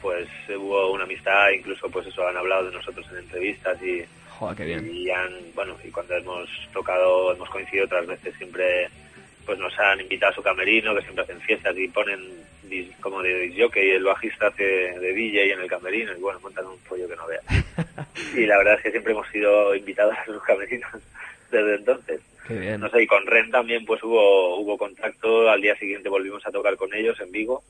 [0.00, 4.02] pues hubo una amistad, incluso pues eso han hablado de nosotros en entrevistas y,
[4.42, 4.90] Joder, qué bien.
[4.92, 8.88] y han, bueno, y cuando hemos tocado, hemos coincidido otras veces siempre
[9.46, 12.18] pues nos han invitado a su camerino, que siempre hacen fiestas y ponen
[13.00, 16.66] como de disjockey y el bajista hace de DJ en el camerino y bueno, montan
[16.66, 17.44] un pollo que no veas.
[18.36, 20.90] y la verdad es que siempre hemos sido invitados a sus camerinos
[21.52, 22.20] desde entonces.
[22.48, 22.80] Qué bien.
[22.80, 26.50] No sé, y con Ren también pues hubo, hubo contacto, al día siguiente volvimos a
[26.50, 27.62] tocar con ellos en Vigo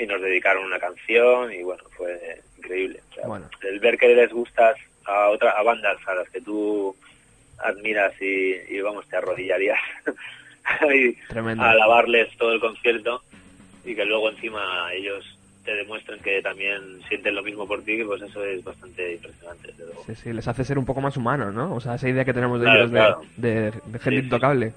[0.00, 3.00] y nos dedicaron una canción y bueno, fue increíble.
[3.10, 3.48] O sea, Bueno.
[3.62, 6.94] El ver que les gustas a otra, a bandas a las que tú
[7.58, 9.78] admiras y, y vamos, te arrodillarías
[10.94, 11.64] y Tremendo.
[11.64, 13.22] a alabarles todo el concierto
[13.84, 15.34] y que luego encima ellos
[15.64, 19.84] te demuestren que también sienten lo mismo por ti, pues eso es bastante impresionante, desde
[19.86, 20.04] luego.
[20.06, 21.74] Sí, sí, les hace ser un poco más humanos, ¿no?
[21.74, 23.22] O sea, esa idea que tenemos de Claro, ellos de, claro.
[23.36, 24.24] de, de gente Sí, sí.
[24.24, 24.72] intocable.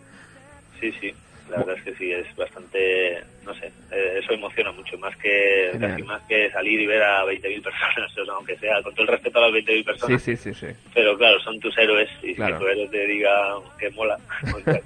[0.82, 1.14] Sí, sí,
[1.50, 3.24] la verdad es que sí, es bastante,
[3.54, 7.26] no sé, eh, eso emociona mucho, más que casi más que salir y ver a
[7.26, 10.22] 20.000 personas, o sea, aunque sea con todo el respeto a las 20.000 personas.
[10.22, 10.74] Sí, sí, sí, sí.
[10.94, 12.58] Pero claro, son tus héroes y Claro.
[12.58, 13.32] si tu héroe te diga
[13.80, 14.18] que mola,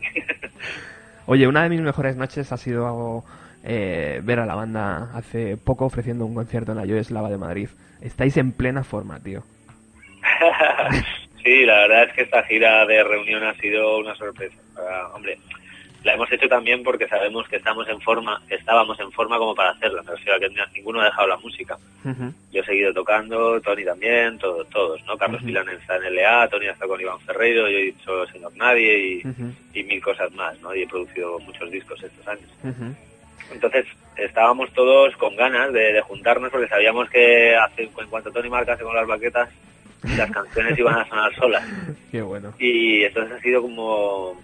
[1.27, 3.23] Oye, una de mis mejores noches ha sido
[3.63, 7.37] eh, ver a la banda hace poco ofreciendo un concierto en la Yo Eslava de
[7.37, 7.69] Madrid.
[8.01, 9.43] Estáis en plena forma, tío.
[11.43, 14.55] sí, la verdad es que esta gira de reunión ha sido una sorpresa.
[14.77, 15.39] Ah, hombre,
[16.05, 19.55] la hemos hecho también porque sabemos que estamos en forma, que estábamos en forma como
[19.55, 20.03] para hacerla.
[20.03, 21.75] Me refiero a que ninguno ha dejado la música.
[22.51, 25.17] Yo he seguido tocando, Tony también, todos, todos, ¿no?
[25.17, 25.47] Carlos Ujú.
[25.47, 29.23] Milán está en LA, Tony está con Iván Ferreiro, yo he dicho Señor Nadie y,
[29.73, 30.75] y mil cosas más, ¿no?
[30.75, 32.51] Y he producido muchos discos estos años.
[33.51, 38.49] Entonces estábamos todos con ganas de, de juntarnos porque sabíamos que hace, en cuanto Tony
[38.49, 39.49] marcase con las baquetas,
[40.15, 41.63] las canciones iban a sonar solas.
[42.11, 42.53] Qué bueno.
[42.59, 44.39] Y entonces ha sido como,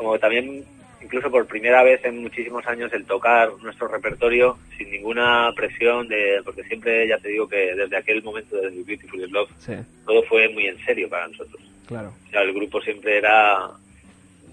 [0.00, 0.64] como también,
[1.02, 6.40] incluso por primera vez en muchísimos años, el tocar nuestro repertorio sin ninguna presión, de
[6.42, 9.74] porque siempre, ya te digo que desde aquel momento, desde Beautiful Love, Sí,
[10.06, 11.60] todo fue muy en serio para nosotros.
[11.86, 12.14] claro.
[12.26, 13.68] O sea, el grupo siempre era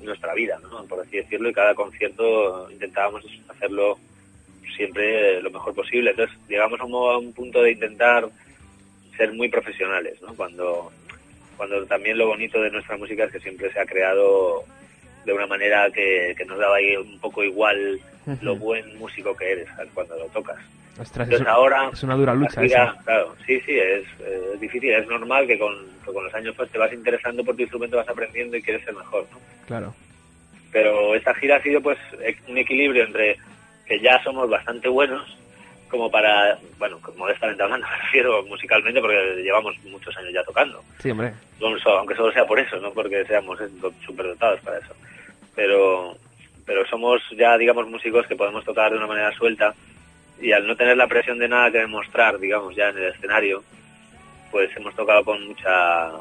[0.04, 0.84] nuestra vida, ¿no?
[0.84, 3.98] por así decirlo, y cada concierto intentábamos hacerlo
[4.76, 6.10] siempre lo mejor posible.
[6.12, 8.28] Entonces llegamos a un, a un punto de intentar
[9.16, 10.36] ser muy profesionales, ¿no?
[10.36, 10.92] Cuando,
[11.56, 14.64] cuando también lo bonito de nuestra música es que siempre se ha creado
[15.28, 18.00] de una manera que, que nos daba ahí un poco igual
[18.42, 20.56] lo buen músico que eres cuando lo tocas.
[21.00, 23.04] Ostras, es, Entonces ahora es una dura lucha la gira, esa.
[23.04, 26.56] Claro, sí, sí, es, eh, es difícil, es normal que con, que con los años
[26.56, 29.38] pues te vas interesando por tu instrumento, vas aprendiendo y quieres ser mejor, ¿no?
[29.68, 29.94] Claro.
[30.72, 33.38] Pero esta gira ha sido pues e- un equilibrio entre
[33.86, 35.38] que ya somos bastante buenos
[35.90, 41.12] como para, bueno, modestamente hablando, me refiero musicalmente porque llevamos muchos años ya tocando, Sí,
[41.12, 41.34] hombre.
[41.62, 43.60] Aunque solo sea por eso, no porque seamos
[44.06, 44.94] súper dotados para eso.
[45.58, 46.16] Pero,
[46.68, 49.74] pero somos ya, digamos, músicos que podemos tocar de una manera suelta
[50.40, 53.64] y al no tener la presión de nada que demostrar, digamos, ya en el escenario,
[54.52, 56.12] pues hemos tocado con mucha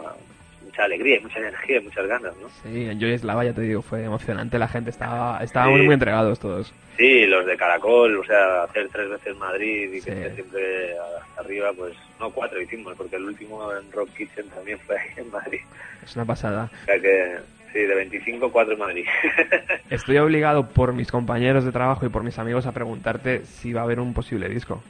[0.65, 2.49] mucha alegría, y mucha energía, y muchas ganas, ¿no?
[2.63, 4.59] Sí, en Joy ya te digo, fue emocionante.
[4.59, 5.73] La gente estaba, estaba Sí.
[5.73, 6.73] muy, muy entregados todos.
[6.97, 10.07] Sí, los de Caracol, o sea, hacer tres veces Madrid y Sí.
[10.07, 14.49] que esté siempre hasta arriba, pues no, cuatro hicimos, porque el último en Rock Kitchen
[14.49, 15.61] también fue ahí en Madrid.
[16.05, 16.69] Es una pasada.
[16.83, 17.37] O sea que,
[17.77, 19.07] sí, de 25, cuatro en Madrid.
[19.91, 23.83] Estoy obligado por mis compañeros de trabajo y por mis amigos a preguntarte si va
[23.83, 24.83] a haber un posible disco.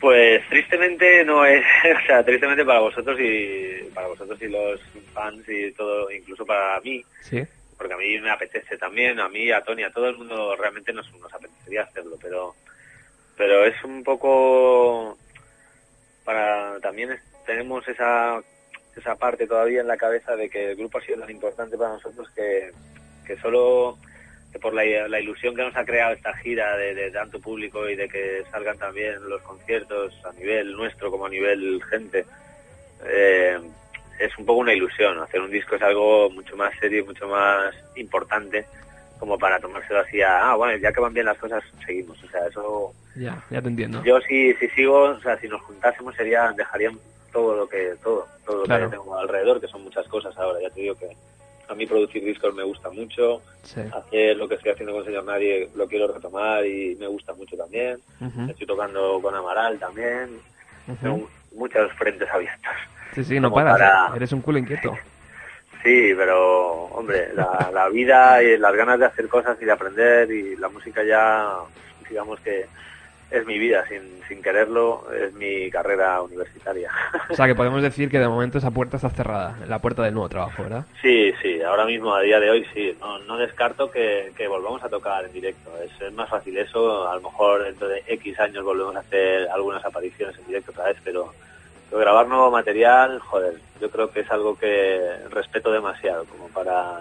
[0.00, 1.64] Pues tristemente no es,
[2.02, 4.80] o sea, tristemente para vosotros y para vosotros y los
[5.12, 7.42] fans y todo, incluso para mí, ¿Sí?
[7.76, 10.92] porque a mí me apetece también, a mí, a Tony, a todo el mundo realmente
[10.92, 12.54] nos, nos apetecería hacerlo, pero
[13.36, 15.16] pero es un poco
[16.24, 18.40] para también tenemos esa
[18.98, 21.92] esa parte todavía en la cabeza de que el grupo ha sido tan importante para
[21.94, 22.70] nosotros que,
[23.26, 23.98] que solo
[24.52, 27.88] que por la, la ilusión que nos ha creado esta gira de, de tanto público
[27.88, 32.24] y de que salgan también los conciertos a nivel nuestro como a nivel gente
[33.06, 33.58] eh,
[34.18, 37.28] es un poco una ilusión hacer un disco es algo mucho más serio y mucho
[37.28, 38.64] más importante
[39.18, 42.28] como para tomárselo así a, ah bueno ya que van bien las cosas seguimos o
[42.28, 44.02] sea eso Ya, ya te entiendo.
[44.04, 46.98] yo si, si sigo, o sea, si nos juntásemos sería, dejarían
[47.32, 48.84] todo lo que, todo, todo Claro.
[48.84, 51.08] lo que tengo alrededor, que son muchas cosas ahora, ya te digo que
[51.68, 53.80] a mí producir discos me gusta mucho, Sí.
[53.92, 57.56] hacer lo que estoy haciendo con Señor Nadie lo quiero retomar y me gusta mucho
[57.56, 57.98] también,
[58.48, 60.40] estoy tocando con Amaral también,
[60.86, 60.96] ujú.
[61.02, 62.72] tengo muchos frentes abiertos.
[63.14, 63.78] Sí, sí, no paras.
[63.78, 64.96] para- Eres un culo inquieto.
[65.82, 70.30] Sí, pero hombre, la, la vida y las ganas de hacer cosas y de aprender
[70.30, 71.48] y la música ya,
[72.08, 72.66] digamos que
[73.30, 76.90] es mi vida, sin, sin quererlo, es mi carrera universitaria.
[77.30, 79.56] O sea, que podemos decir que de momento esa puerta está cerrada.
[79.68, 80.84] La puerta del nuevo trabajo, ¿verdad?
[81.02, 82.96] Sí, sí, ahora mismo, a día de hoy, sí.
[83.00, 85.70] No, no descarto que, que volvamos a tocar en directo.
[85.84, 87.06] Es, es más fácil eso.
[87.08, 90.84] A lo mejor dentro de X años volvemos a hacer algunas apariciones en directo otra
[90.86, 91.32] vez, pero,
[91.90, 95.00] pero grabar nuevo material, joder, yo creo que es algo que
[95.30, 96.96] respeto demasiado como para...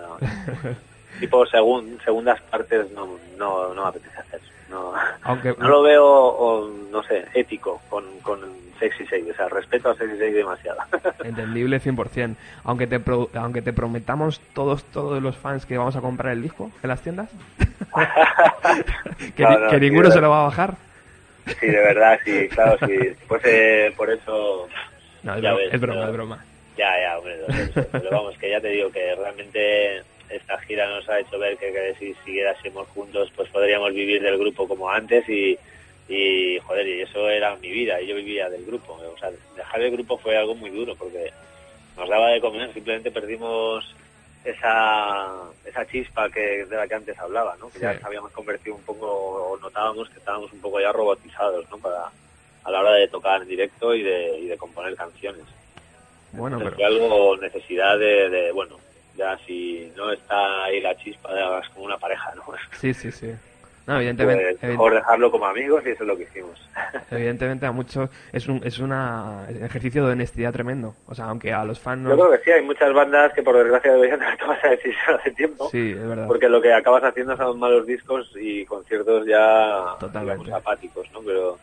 [1.19, 4.41] tipo segun- segundas partes no, no, no me apetece hacer.
[4.69, 4.93] No,
[5.23, 8.39] Aunque no lo veo, o, no sé, ético con, con
[8.79, 9.25] Sexy 6.
[9.31, 10.79] O sea, respeto a Sexy 6 demasiado.
[11.23, 12.35] entendible 100%.
[12.65, 16.41] Aunque te, pro- aunque te prometamos todos todos los fans que vamos a comprar el
[16.41, 17.29] disco en las tiendas.
[19.35, 20.75] que, No, ni- no, que sí, ninguno se lo va a bajar.
[21.59, 22.97] Sí, de verdad, sí, claro, sí.
[22.97, 24.67] Si fuese por eso,
[25.23, 26.45] No, es, Ya bro- ves, es broma, es broma.
[26.77, 27.37] ya, ya, hombre,
[27.93, 31.57] lo lo vamos, que ya te digo que realmente esta gira nos ha hecho ver
[31.57, 35.57] que, que si siguiéramos juntos, pues podríamos vivir del grupo como antes y,
[36.09, 38.93] y, joder, y eso era mi vida, y yo vivía del grupo.
[38.93, 41.31] O sea, dejar el grupo fue algo muy duro porque
[41.95, 43.95] nos daba de comer, simplemente perdimos
[44.45, 45.33] esa
[45.65, 47.69] esa chispa que de la que antes hablaba, ¿no?
[47.69, 47.99] Que ya Sí.
[48.03, 51.77] habíamos convertido un poco, o notábamos que estábamos un poco ya robotizados, ¿no?
[51.77, 52.09] Para,
[52.63, 55.43] a la hora de tocar en directo y de, y de componer canciones.
[56.33, 56.89] Bueno, Entonces pero...
[56.99, 58.77] fue algo, necesidad de, de, bueno,
[59.17, 62.43] ya si no está ahí la chispa, ya es como una pareja, ¿no?
[62.79, 63.33] Sí, sí, sí.
[63.87, 66.59] No, evidentemente, Pues mejor dejarlo como amigos y eso es lo que hicimos.
[67.11, 70.93] evidentemente a muchos es un es una ejercicio de honestidad tremendo.
[71.07, 72.09] O sea, aunque a los fans no...
[72.09, 75.15] Yo creo que sí, hay muchas bandas que por desgracia deberían haber tomado esa decisión
[75.15, 75.69] hace tiempo.
[75.69, 76.27] Sí, es verdad.
[76.27, 80.53] Porque lo que acabas haciendo son malos discos y conciertos ya Totalmente.
[80.53, 81.21] apáticos, ¿no?
[81.21, 81.57] Pero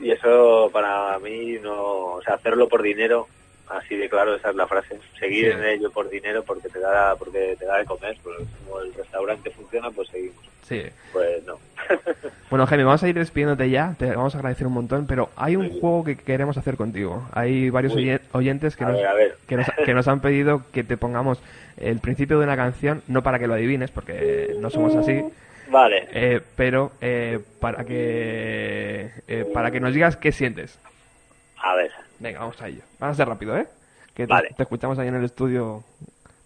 [0.00, 3.28] y eso para mí no, o sea, hacerlo por dinero,
[3.70, 4.98] así de claro, esa es la frase.
[5.18, 5.50] Seguir Sí.
[5.58, 9.50] en ello por dinero porque te da porque te da de comer, como el restaurante
[9.50, 10.44] funciona, pues seguimos.
[10.66, 10.82] Sí.
[11.12, 11.58] Pues no.
[12.50, 15.54] Bueno, Jaime, vamos a ir despidiéndote ya, te vamos a agradecer un montón, pero hay
[15.56, 17.28] un juego que queremos hacer contigo.
[17.32, 18.18] Hay varios Uy.
[18.32, 19.36] oyentes que nos, ver, a ver.
[19.46, 21.42] Que, nos, que nos han pedido que te pongamos
[21.76, 25.22] el principio de una canción, no para que lo adivines, porque no somos así,
[25.70, 26.08] Vale.
[26.12, 30.78] eh, pero eh, para que eh, para que nos digas qué sientes.
[31.58, 31.90] A ver.
[32.18, 32.82] Venga, vamos a ello.
[32.98, 33.66] Vamos a ser rápido, ¿eh?
[34.14, 34.50] Que te, Vale.
[34.56, 35.84] te escuchamos ahí en el estudio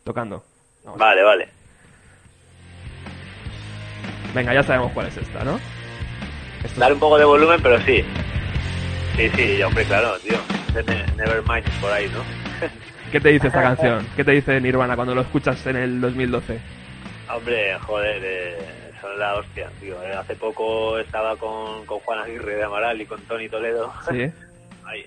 [0.04, 0.44] tocando.
[0.84, 0.98] Vamos.
[0.98, 1.48] Vale, vale.
[4.34, 5.58] Venga, ya sabemos cuál es esta, ¿no?
[6.64, 8.04] Esto Dar un poco de volumen, pero sí.
[9.16, 10.38] Sí, sí, hombre, claro, tío.
[10.74, 12.20] Ne- Nevermind por ahí, ¿no?
[13.12, 14.06] ¿Qué te dice esta canción?
[14.16, 16.60] ¿Qué te dice Nirvana cuando lo escuchas en el 2012?
[17.34, 18.58] Hombre, joder, eh,
[19.00, 20.02] son la hostia, tío.
[20.02, 23.92] Eh, hace poco estaba con, con Juan Aguirre de Amaral y con Tony Toledo.
[24.10, 24.30] Sí.
[24.84, 25.06] Ahí.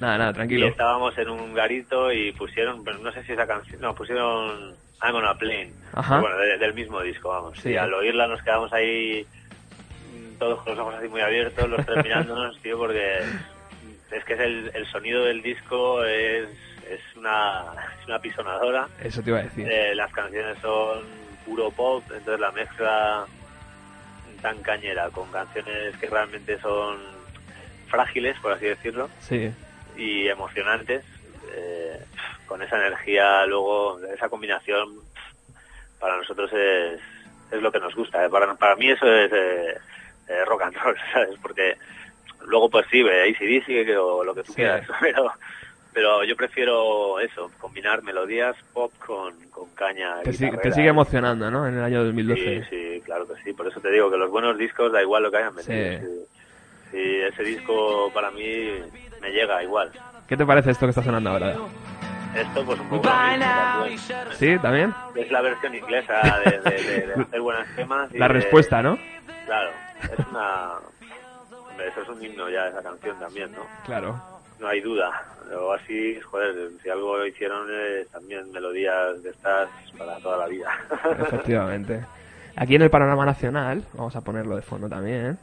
[0.00, 0.66] Nada, nada, Y tranquilo.
[0.68, 5.24] estábamos en un garito y pusieron, no sé si esa canción, no, pusieron I'm on
[5.26, 5.72] a plane.
[5.92, 6.20] Ajá.
[6.20, 7.58] Bueno, de- del mismo disco, vamos.
[7.58, 7.70] Sí.
[7.70, 9.26] Y al oírla nos quedamos ahí
[10.12, 13.18] mm, todos con los ojos así muy abiertos, los tres mirándonos, tío, porque
[14.10, 16.48] es que es el, el sonido del disco es,
[16.90, 17.64] es una,
[18.00, 18.88] es una pisonadora.
[19.02, 19.68] Eso te iba a decir.
[19.70, 21.04] Eh, las canciones son
[21.44, 23.24] puro pop, entonces la mezcla
[24.42, 26.96] tan cañera con canciones que realmente son
[27.88, 29.52] frágiles, por así decirlo, Sí.
[29.96, 31.04] Y emocionantes,
[31.54, 31.98] eh,
[32.46, 34.88] con esa energía, luego esa combinación,
[35.98, 37.00] para nosotros es,
[37.50, 38.24] es lo que nos gusta.
[38.24, 38.28] eh.
[38.30, 39.74] Para, para mí eso es eh,
[40.46, 41.38] rock and roll, ¿sabes?
[41.42, 41.76] Porque
[42.46, 44.56] luego pues sí, ACDC o lo que tú Sí.
[44.56, 45.30] quieras, pero
[45.92, 50.20] pero yo prefiero eso, combinar melodías pop con, con caña.
[50.22, 51.66] Te, sigue emocionando, ¿no?
[51.66, 52.62] En el año 2012.
[52.62, 53.52] Sí, sí, claro que sí.
[53.52, 55.72] Por eso te digo que los buenos discos da igual lo que hayan Sí.
[55.72, 56.00] metido.
[56.12, 56.26] Sí.
[56.92, 58.68] Sí, ese disco para mí
[59.20, 59.90] me llega igual.
[60.26, 61.54] ¿Qué te parece esto que está sonando ahora?
[62.34, 63.98] Esto pues un poco también.
[64.38, 64.56] ¿Sí?
[64.60, 64.94] ¿También?
[65.16, 68.08] Es la versión inglesa de, de- de- de hacer buenas temas.
[68.14, 68.96] y La de- respuesta, ¿no?
[69.46, 69.70] Claro,
[70.04, 70.72] es una...
[71.70, 73.62] hombre, Eso es un himno ya, esa canción también, ¿no?
[73.84, 74.22] Claro.
[74.60, 75.10] No hay duda.
[75.58, 79.68] O así, joder, si algo hicieron es también melodías de estas
[79.98, 80.68] para toda la vida.
[81.18, 82.04] Efectivamente.
[82.56, 85.36] Aquí en el panorama nacional, vamos a ponerlo de fondo también.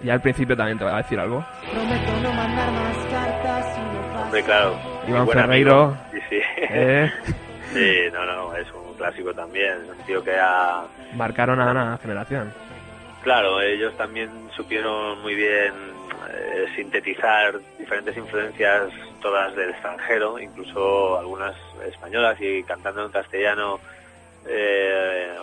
[0.00, 1.44] Y al principio también te voy a decir algo.
[1.70, 4.22] Prometo no mandar más cartas y no pasa.
[4.22, 4.78] Hombre, claro.
[5.08, 5.96] Iván Ferreiro.
[6.12, 6.40] Sí, sí.
[6.70, 7.10] Eh,
[7.72, 9.72] Sí, no, no, es un clásico también.
[9.84, 10.84] Es un tío que ha...
[11.14, 12.52] marcaron a una generación.
[13.22, 15.72] Claro, ellos también supieron muy bien
[16.30, 18.90] eh, sintetizar diferentes influencias,
[19.20, 21.54] todas del extranjero, incluso algunas
[21.86, 23.80] españolas y cantando en castellano,
[24.46, 25.34] eh,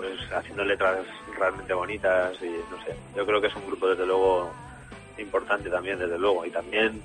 [0.00, 0.98] pues haciendo letras
[1.38, 2.94] realmente bonitas y no sé.
[3.16, 4.50] Yo creo que es un grupo desde luego
[5.18, 7.02] importante también, desde luego, y también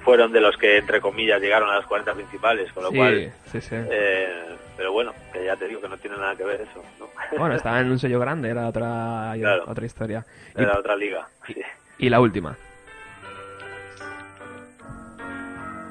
[0.00, 3.32] fueron de los que entre comillas llegaron a las 40 principales, con lo Sí, cual,
[3.52, 3.74] sí, sí.
[3.74, 4.44] eh,
[4.76, 7.08] pero bueno, que ya te digo que no tiene nada que ver eso, ¿no?
[7.38, 9.64] Bueno, estaba en un sello grande, era otra, Claro.
[9.66, 10.24] otra historia.
[10.56, 11.28] Y, Era otra liga.
[11.46, 11.56] sí.
[11.98, 12.56] y la última.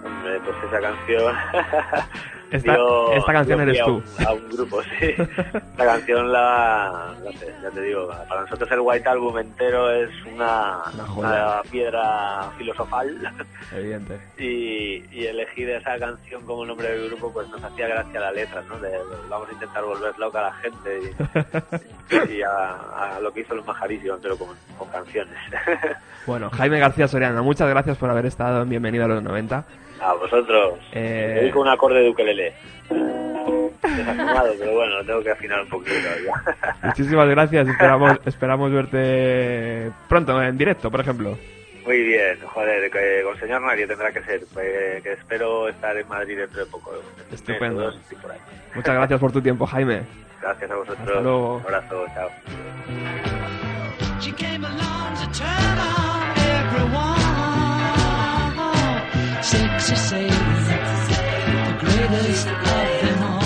[0.03, 1.36] Hombre, pues esa canción.
[2.52, 3.95] Esta- dio- esta canción dio eres tú.
[4.20, 5.14] un- A un, grupo, sí.
[5.18, 7.14] Esta canción la.
[7.24, 8.08] No sé, ya te digo.
[8.30, 11.28] Para nosotros el White Album entero es una, Una joya.
[11.30, 13.32] una piedra filosofal.
[13.76, 14.20] Evidente.
[14.38, 18.62] Y, y elegir esa canción como nombre del grupo, pues nos hacía gracia la letra,
[18.70, 18.78] ¿no?
[18.80, 18.98] De, de
[19.30, 21.00] vamos a intentar volver loca a la gente
[22.30, 25.34] y, y a, a lo que hizo los majarísimos, pero con, con canciones.
[26.26, 29.66] Bueno, Jaime García Soriano, muchas gracias por haber estado en Bienvenido a los 90.
[30.02, 30.80] A vosotros.
[30.93, 32.54] Eh, Me dedico un acorde de ukelele.
[33.82, 35.95] Desafinado, pero bueno, tengo que afinar un poquito
[36.26, 36.56] ya.
[36.84, 41.38] Muchísimas gracias, esperamos, esperamos verte pronto en directo, por ejemplo.
[41.86, 46.08] Muy bien, joder, que con señor nadie tendrá que ser, pues, que espero estar en
[46.08, 46.91] Madrid dentro de poco.
[47.32, 47.93] Estupendo.
[48.76, 50.02] Muchas gracias por tu tiempo, Jaime.
[50.41, 51.08] Gracias a vosotros.
[51.08, 51.56] Hasta luego.
[51.56, 52.30] Un abrazo, chao.
[59.50, 59.56] The
[61.80, 63.38] greatest of them all.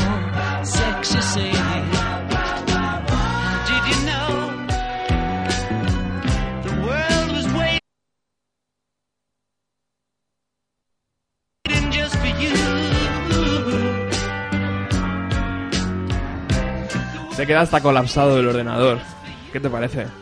[17.36, 18.98] Se queda hasta colapsado el ordenador.
[19.54, 20.21] ¿Qué te parece?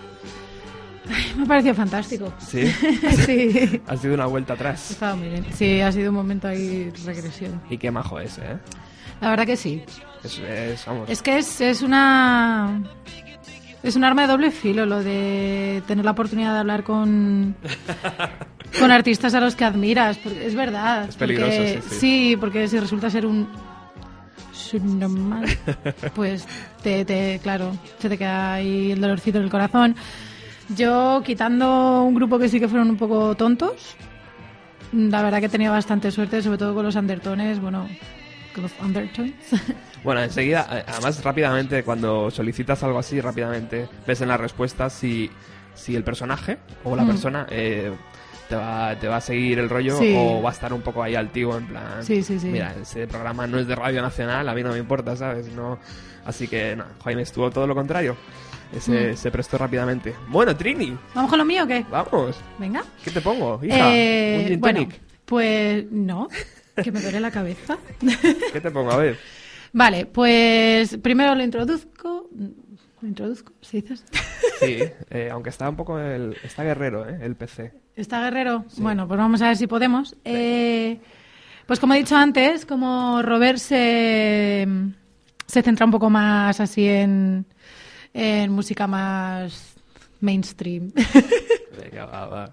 [1.37, 2.33] Me ha parecido fantástico.
[2.39, 2.67] ¿Sí?
[3.25, 3.81] sí.
[3.87, 4.91] Ha sido una vuelta atrás.
[4.91, 5.45] Estaba muy bien.
[5.53, 7.61] Sí, ha sido un momento ahí regresión.
[7.69, 8.57] Y qué majo ese, ¿eh?
[9.21, 9.83] La verdad que sí.
[10.23, 11.09] Es, es- vamos.
[11.09, 12.81] Es que es, es una...
[13.81, 17.55] Es un arma de doble filo lo de tener la oportunidad de hablar con,
[18.79, 20.17] con artistas a los que admiras.
[20.17, 21.07] Porque es verdad.
[21.07, 22.37] Es peligroso, porque- sí, sí.
[22.39, 23.47] porque si resulta ser un
[24.51, 25.45] subnormal,
[26.15, 26.45] pues
[26.83, 29.95] te, te, claro, se te queda ahí el dolorcito en el corazón.
[30.75, 33.95] Yo, quitando un grupo que sí que fueron un poco tontos,
[34.93, 37.87] la verdad que he tenido bastante suerte, sobre todo con los undertones, bueno,
[38.53, 39.33] con los undertones.
[40.01, 45.29] Bueno, enseguida, eh, además rápidamente, cuando solicitas algo así, rápidamente ves en las respuestas si,
[45.75, 47.07] si el personaje o la Mm.
[47.07, 47.91] persona eh,
[48.47, 50.15] te, va, te va a seguir el rollo Sí.
[50.17, 52.01] o va a estar un poco ahí altivo, en plan...
[52.01, 52.47] Sí, sí, sí.
[52.47, 55.51] Mira, ese programa no es de Radio Nacional, a mí no me importa, ¿sabes?
[55.51, 55.77] No,
[56.23, 58.15] así que, no, Jaime estuvo todo lo contrario.
[58.71, 59.15] Mm.
[59.15, 60.13] Se prestó rápidamente.
[60.27, 61.85] Bueno, Trini, ¿Vamos con lo mío o qué?
[61.89, 62.39] vamos.
[62.57, 62.83] Venga.
[63.03, 63.95] ¿Qué te pongo, hija?
[63.95, 64.87] Eh, ¿Un bueno,
[65.25, 66.27] pues no,
[66.83, 67.77] que me duele la cabeza.
[68.53, 68.91] ¿Qué te pongo?
[68.91, 69.17] A ver.
[69.73, 72.29] Vale, pues primero lo introduzco.
[73.01, 73.53] ¿Lo introduzco?
[73.61, 73.95] ¿Se dice?
[74.59, 76.35] Sí, eh, aunque está un poco el...
[76.43, 77.17] Está guerrero, ¿eh?
[77.21, 77.71] El PC.
[77.95, 78.65] ¿Está guerrero?
[78.77, 80.15] Bueno, pues vamos a ver si podemos.
[80.25, 80.99] Eh,
[81.65, 84.67] pues como he dicho antes, como Robert se,
[85.45, 87.45] se centra un poco más así en,
[88.13, 89.75] en música más
[90.21, 90.91] mainstream.
[91.81, 92.51] Venga, va, va.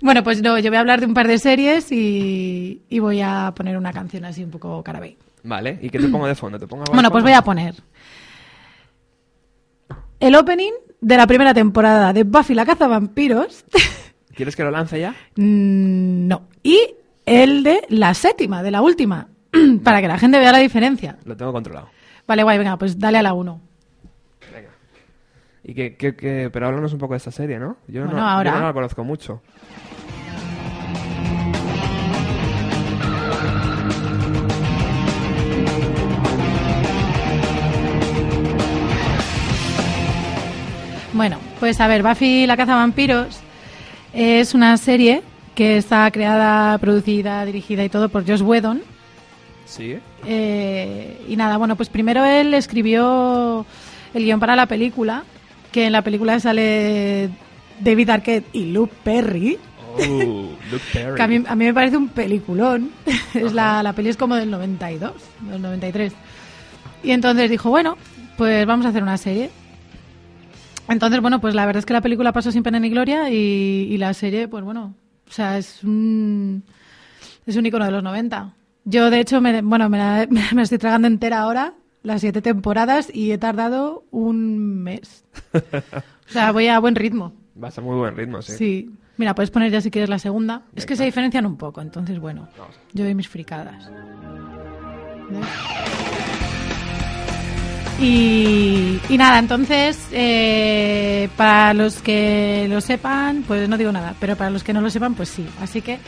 [0.00, 3.20] bueno, pues no, yo voy a hablar de un par de series y, y voy
[3.20, 5.16] a poner una canción así un poco carabé.
[5.42, 6.58] Vale, ¿y qué te pongo de fondo?
[6.58, 7.74] ¿Te pongo Bueno, pues voy a poner
[10.20, 13.64] el opening de la primera temporada de Buffy la cazavampiros.
[14.34, 15.14] ¿Quieres que lo lance ya?
[15.36, 16.42] Mm, no.
[16.62, 16.78] Y
[17.26, 19.28] el de la séptima, de la última,
[19.84, 21.16] para que la gente vea la diferencia.
[21.24, 21.88] Lo tengo controlado.
[22.26, 23.60] Vale, guay, venga, pues dale a la 1.
[25.70, 27.76] Y que, que, que- pero háblanos un poco de esta serie, ¿no?
[27.86, 28.50] Yo, Bueno, no, ahora.
[28.50, 29.40] yo no la conozco mucho.
[41.12, 43.40] Bueno, pues a ver, Buffy la cazavampiros
[44.12, 45.22] es una serie
[45.54, 48.80] que está creada, producida, dirigida y todo por Josh Whedon.
[49.66, 49.98] Sí.
[50.26, 53.66] Eh, y nada, bueno, pues primero él escribió
[54.14, 55.24] el guion para la película,
[55.72, 57.30] que en la película sale
[57.80, 59.58] David Arquette y Luke Perry,
[59.92, 61.14] Oh, Luke Perry.
[61.16, 62.90] que a mí, a mí me parece un peliculón.
[63.34, 65.12] es la, la peli es como del 92,
[65.50, 66.12] del 93.
[67.02, 67.96] Y entonces dijo, bueno,
[68.36, 69.50] pues vamos a hacer una serie.
[70.88, 73.88] Entonces, bueno, pues la verdad es que la película pasó sin pena ni gloria y,
[73.90, 74.94] y la serie, pues bueno,
[75.28, 76.64] o sea, es un,
[77.46, 78.54] es un icono de los 90.
[78.84, 82.42] Yo, de hecho, me, bueno, me la, me la estoy tragando entera ahora, las siete
[82.42, 85.24] temporadas, y he tardado un mes.
[85.52, 87.32] O sea, voy a buen ritmo.
[87.54, 88.52] Vas a muy buen ritmo, sí.
[88.52, 88.90] Sí.
[89.16, 90.62] Mira, puedes poner ya si quieres la segunda.
[90.74, 92.48] Es que se diferencian un poco, entonces, bueno,
[92.94, 93.90] yo doy mis fricadas.
[98.00, 104.48] Y nada, entonces, eh, para los que lo sepan, pues no digo nada, pero para
[104.48, 105.46] los que no lo sepan, pues sí.
[105.60, 105.98] Así que,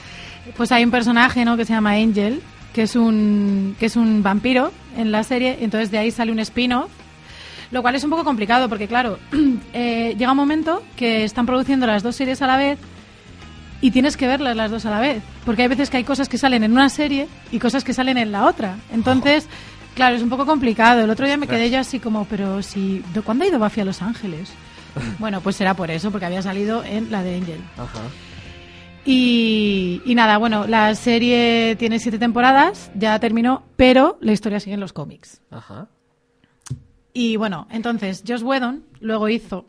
[0.57, 1.59] pues hay un personaje, ¿no?
[1.59, 2.41] Que se llama Angel,
[2.73, 6.39] que es un, que es un vampiro en la serie, entonces de ahí sale un
[6.39, 6.91] spin-off,
[7.71, 9.19] lo cual es un poco complicado, porque claro,
[9.73, 12.79] eh, llega un momento que están produciendo las dos series a la vez
[13.81, 16.29] y tienes que verlas las dos a la vez, porque hay veces que hay cosas
[16.29, 18.77] que salen en una serie y cosas que salen en la otra.
[18.93, 19.49] Entonces,
[19.95, 21.03] claro, es un poco complicado.
[21.03, 23.81] El otro día me quedé yo así como, pero si, ¿de cuándo ha ido Buffy
[23.81, 24.51] a Los Ángeles?
[25.19, 27.61] Bueno, pues será por eso, porque había salido en la de Angel.
[27.79, 28.01] Ajá.
[29.05, 34.75] Y, y nada, bueno, la serie tiene siete temporadas, ya terminó, pero la historia sigue
[34.75, 35.41] en los cómics.
[35.51, 35.89] Ajá.
[37.13, 39.67] Y bueno, entonces Josh Whedon luego hizo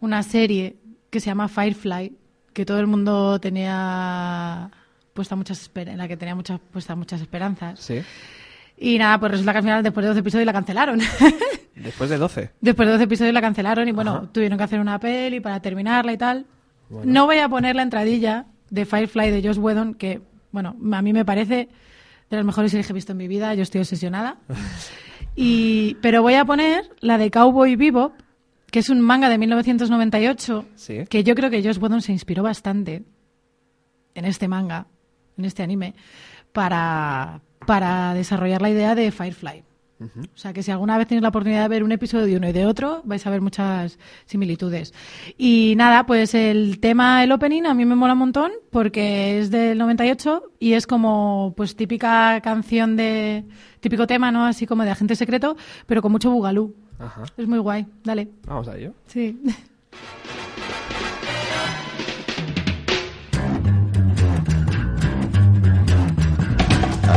[0.00, 0.76] una serie
[1.10, 2.16] que se llama Firefly,
[2.52, 4.70] que todo el mundo tenía
[5.12, 7.78] puesta muchas en la que tenía muchas puestas muchas esperanzas.
[7.80, 8.00] Sí.
[8.78, 11.00] Y nada, pues resulta que al final después de 12 episodios la cancelaron.
[11.76, 12.50] Después de 12.
[12.62, 14.28] después de 12 episodios la cancelaron y bueno, Ajá.
[14.32, 16.46] tuvieron que hacer una peli para terminarla y tal.
[16.88, 17.12] Bueno.
[17.12, 20.20] No voy a poner la entradilla de Firefly de Josh Whedon, que
[20.52, 21.68] bueno, a mí me parece
[22.30, 24.36] de las mejores series que he visto en mi vida, yo estoy obsesionada.
[25.38, 28.14] Y, pero voy a poner la de Cowboy Bebop,
[28.70, 31.04] que es un manga de 1998, Sí.
[31.10, 33.04] que yo creo que Josh Whedon se inspiró bastante
[34.14, 34.86] en este manga,
[35.36, 35.94] en este anime,
[36.52, 39.62] para, para desarrollar la idea de Firefly.
[39.98, 42.48] O sea, que si alguna vez tenéis la oportunidad de ver un episodio de uno
[42.48, 44.92] y de otro, vais a ver muchas similitudes.
[45.38, 49.50] Y nada, pues el tema, el opening, a mí me mola un montón porque es
[49.50, 53.44] del 98 y es como, pues típica canción de,
[53.80, 54.44] típico tema, ¿no?
[54.44, 56.74] Así como de agente secreto, pero con mucho bugalú.
[56.98, 57.24] Ajá.
[57.36, 57.86] Es muy guay.
[58.04, 58.28] Dale.
[58.46, 58.92] Vamos a ello.
[59.06, 59.40] Sí.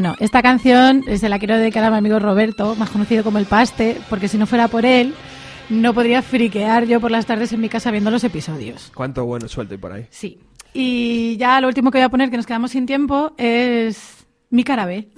[0.00, 3.44] Bueno, esta canción se la quiero dedicar a mi amigo Roberto, más conocido como El
[3.44, 5.12] Paste, porque si no fuera por él,
[5.68, 8.90] no podría friquear yo por las tardes en mi casa viendo los episodios.
[8.94, 10.06] Cuánto bueno suelto hay por ahí.
[10.08, 10.38] Sí.
[10.72, 14.64] Y ya lo último que voy a poner, que nos quedamos sin tiempo, es mi
[14.64, 15.10] cara B.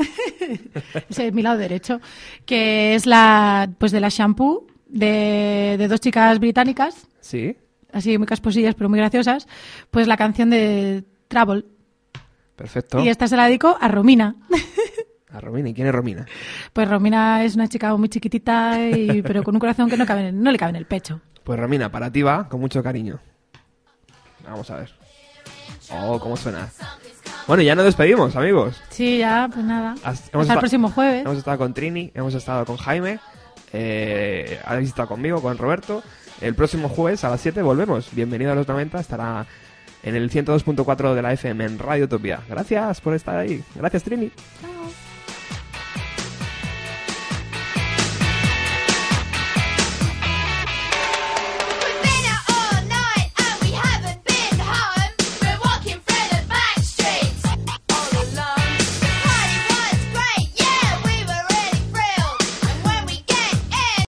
[1.09, 2.01] Ese es mi lado derecho.
[2.45, 7.55] Que es la, pues de la shampoo de, de dos chicas británicas, Sí.
[7.93, 9.47] así muy casposillas, pero muy graciosas.
[9.93, 11.67] Pues la canción de Travel.
[12.57, 13.01] Perfecto.
[13.03, 14.37] Y esta se la dedico a Romina.
[15.33, 15.69] A Romina.
[15.71, 16.27] ¿Y quién es Romina?
[16.73, 20.31] Pues Romina es una chica muy chiquitita, y, pero con un corazón que no, cabe
[20.33, 21.21] no le cabe en el pecho.
[21.45, 23.19] Pues Romina, para ti va con mucho cariño.
[24.45, 24.91] Vamos a ver.
[25.91, 26.69] Oh, cómo suena.
[27.47, 28.81] Bueno, ya nos despedimos, amigos.
[28.91, 29.95] Sí, ya, pues nada.
[30.05, 31.23] Has- Hasta el próximo jueves.
[31.25, 33.19] Hemos estado con Trini, hemos estado con Jaime,
[33.73, 36.03] eh, habéis estado conmigo, con Roberto.
[36.41, 38.09] El próximo jueves a las 7 volvemos.
[38.15, 39.47] Bienvenido a los 90, estará
[40.03, 42.41] en el 102.4 de la FM en Radio Utopía.
[42.49, 43.63] Gracias por estar ahí.
[43.75, 44.27] Gracias, Trini.
[44.61, 44.93] Bye.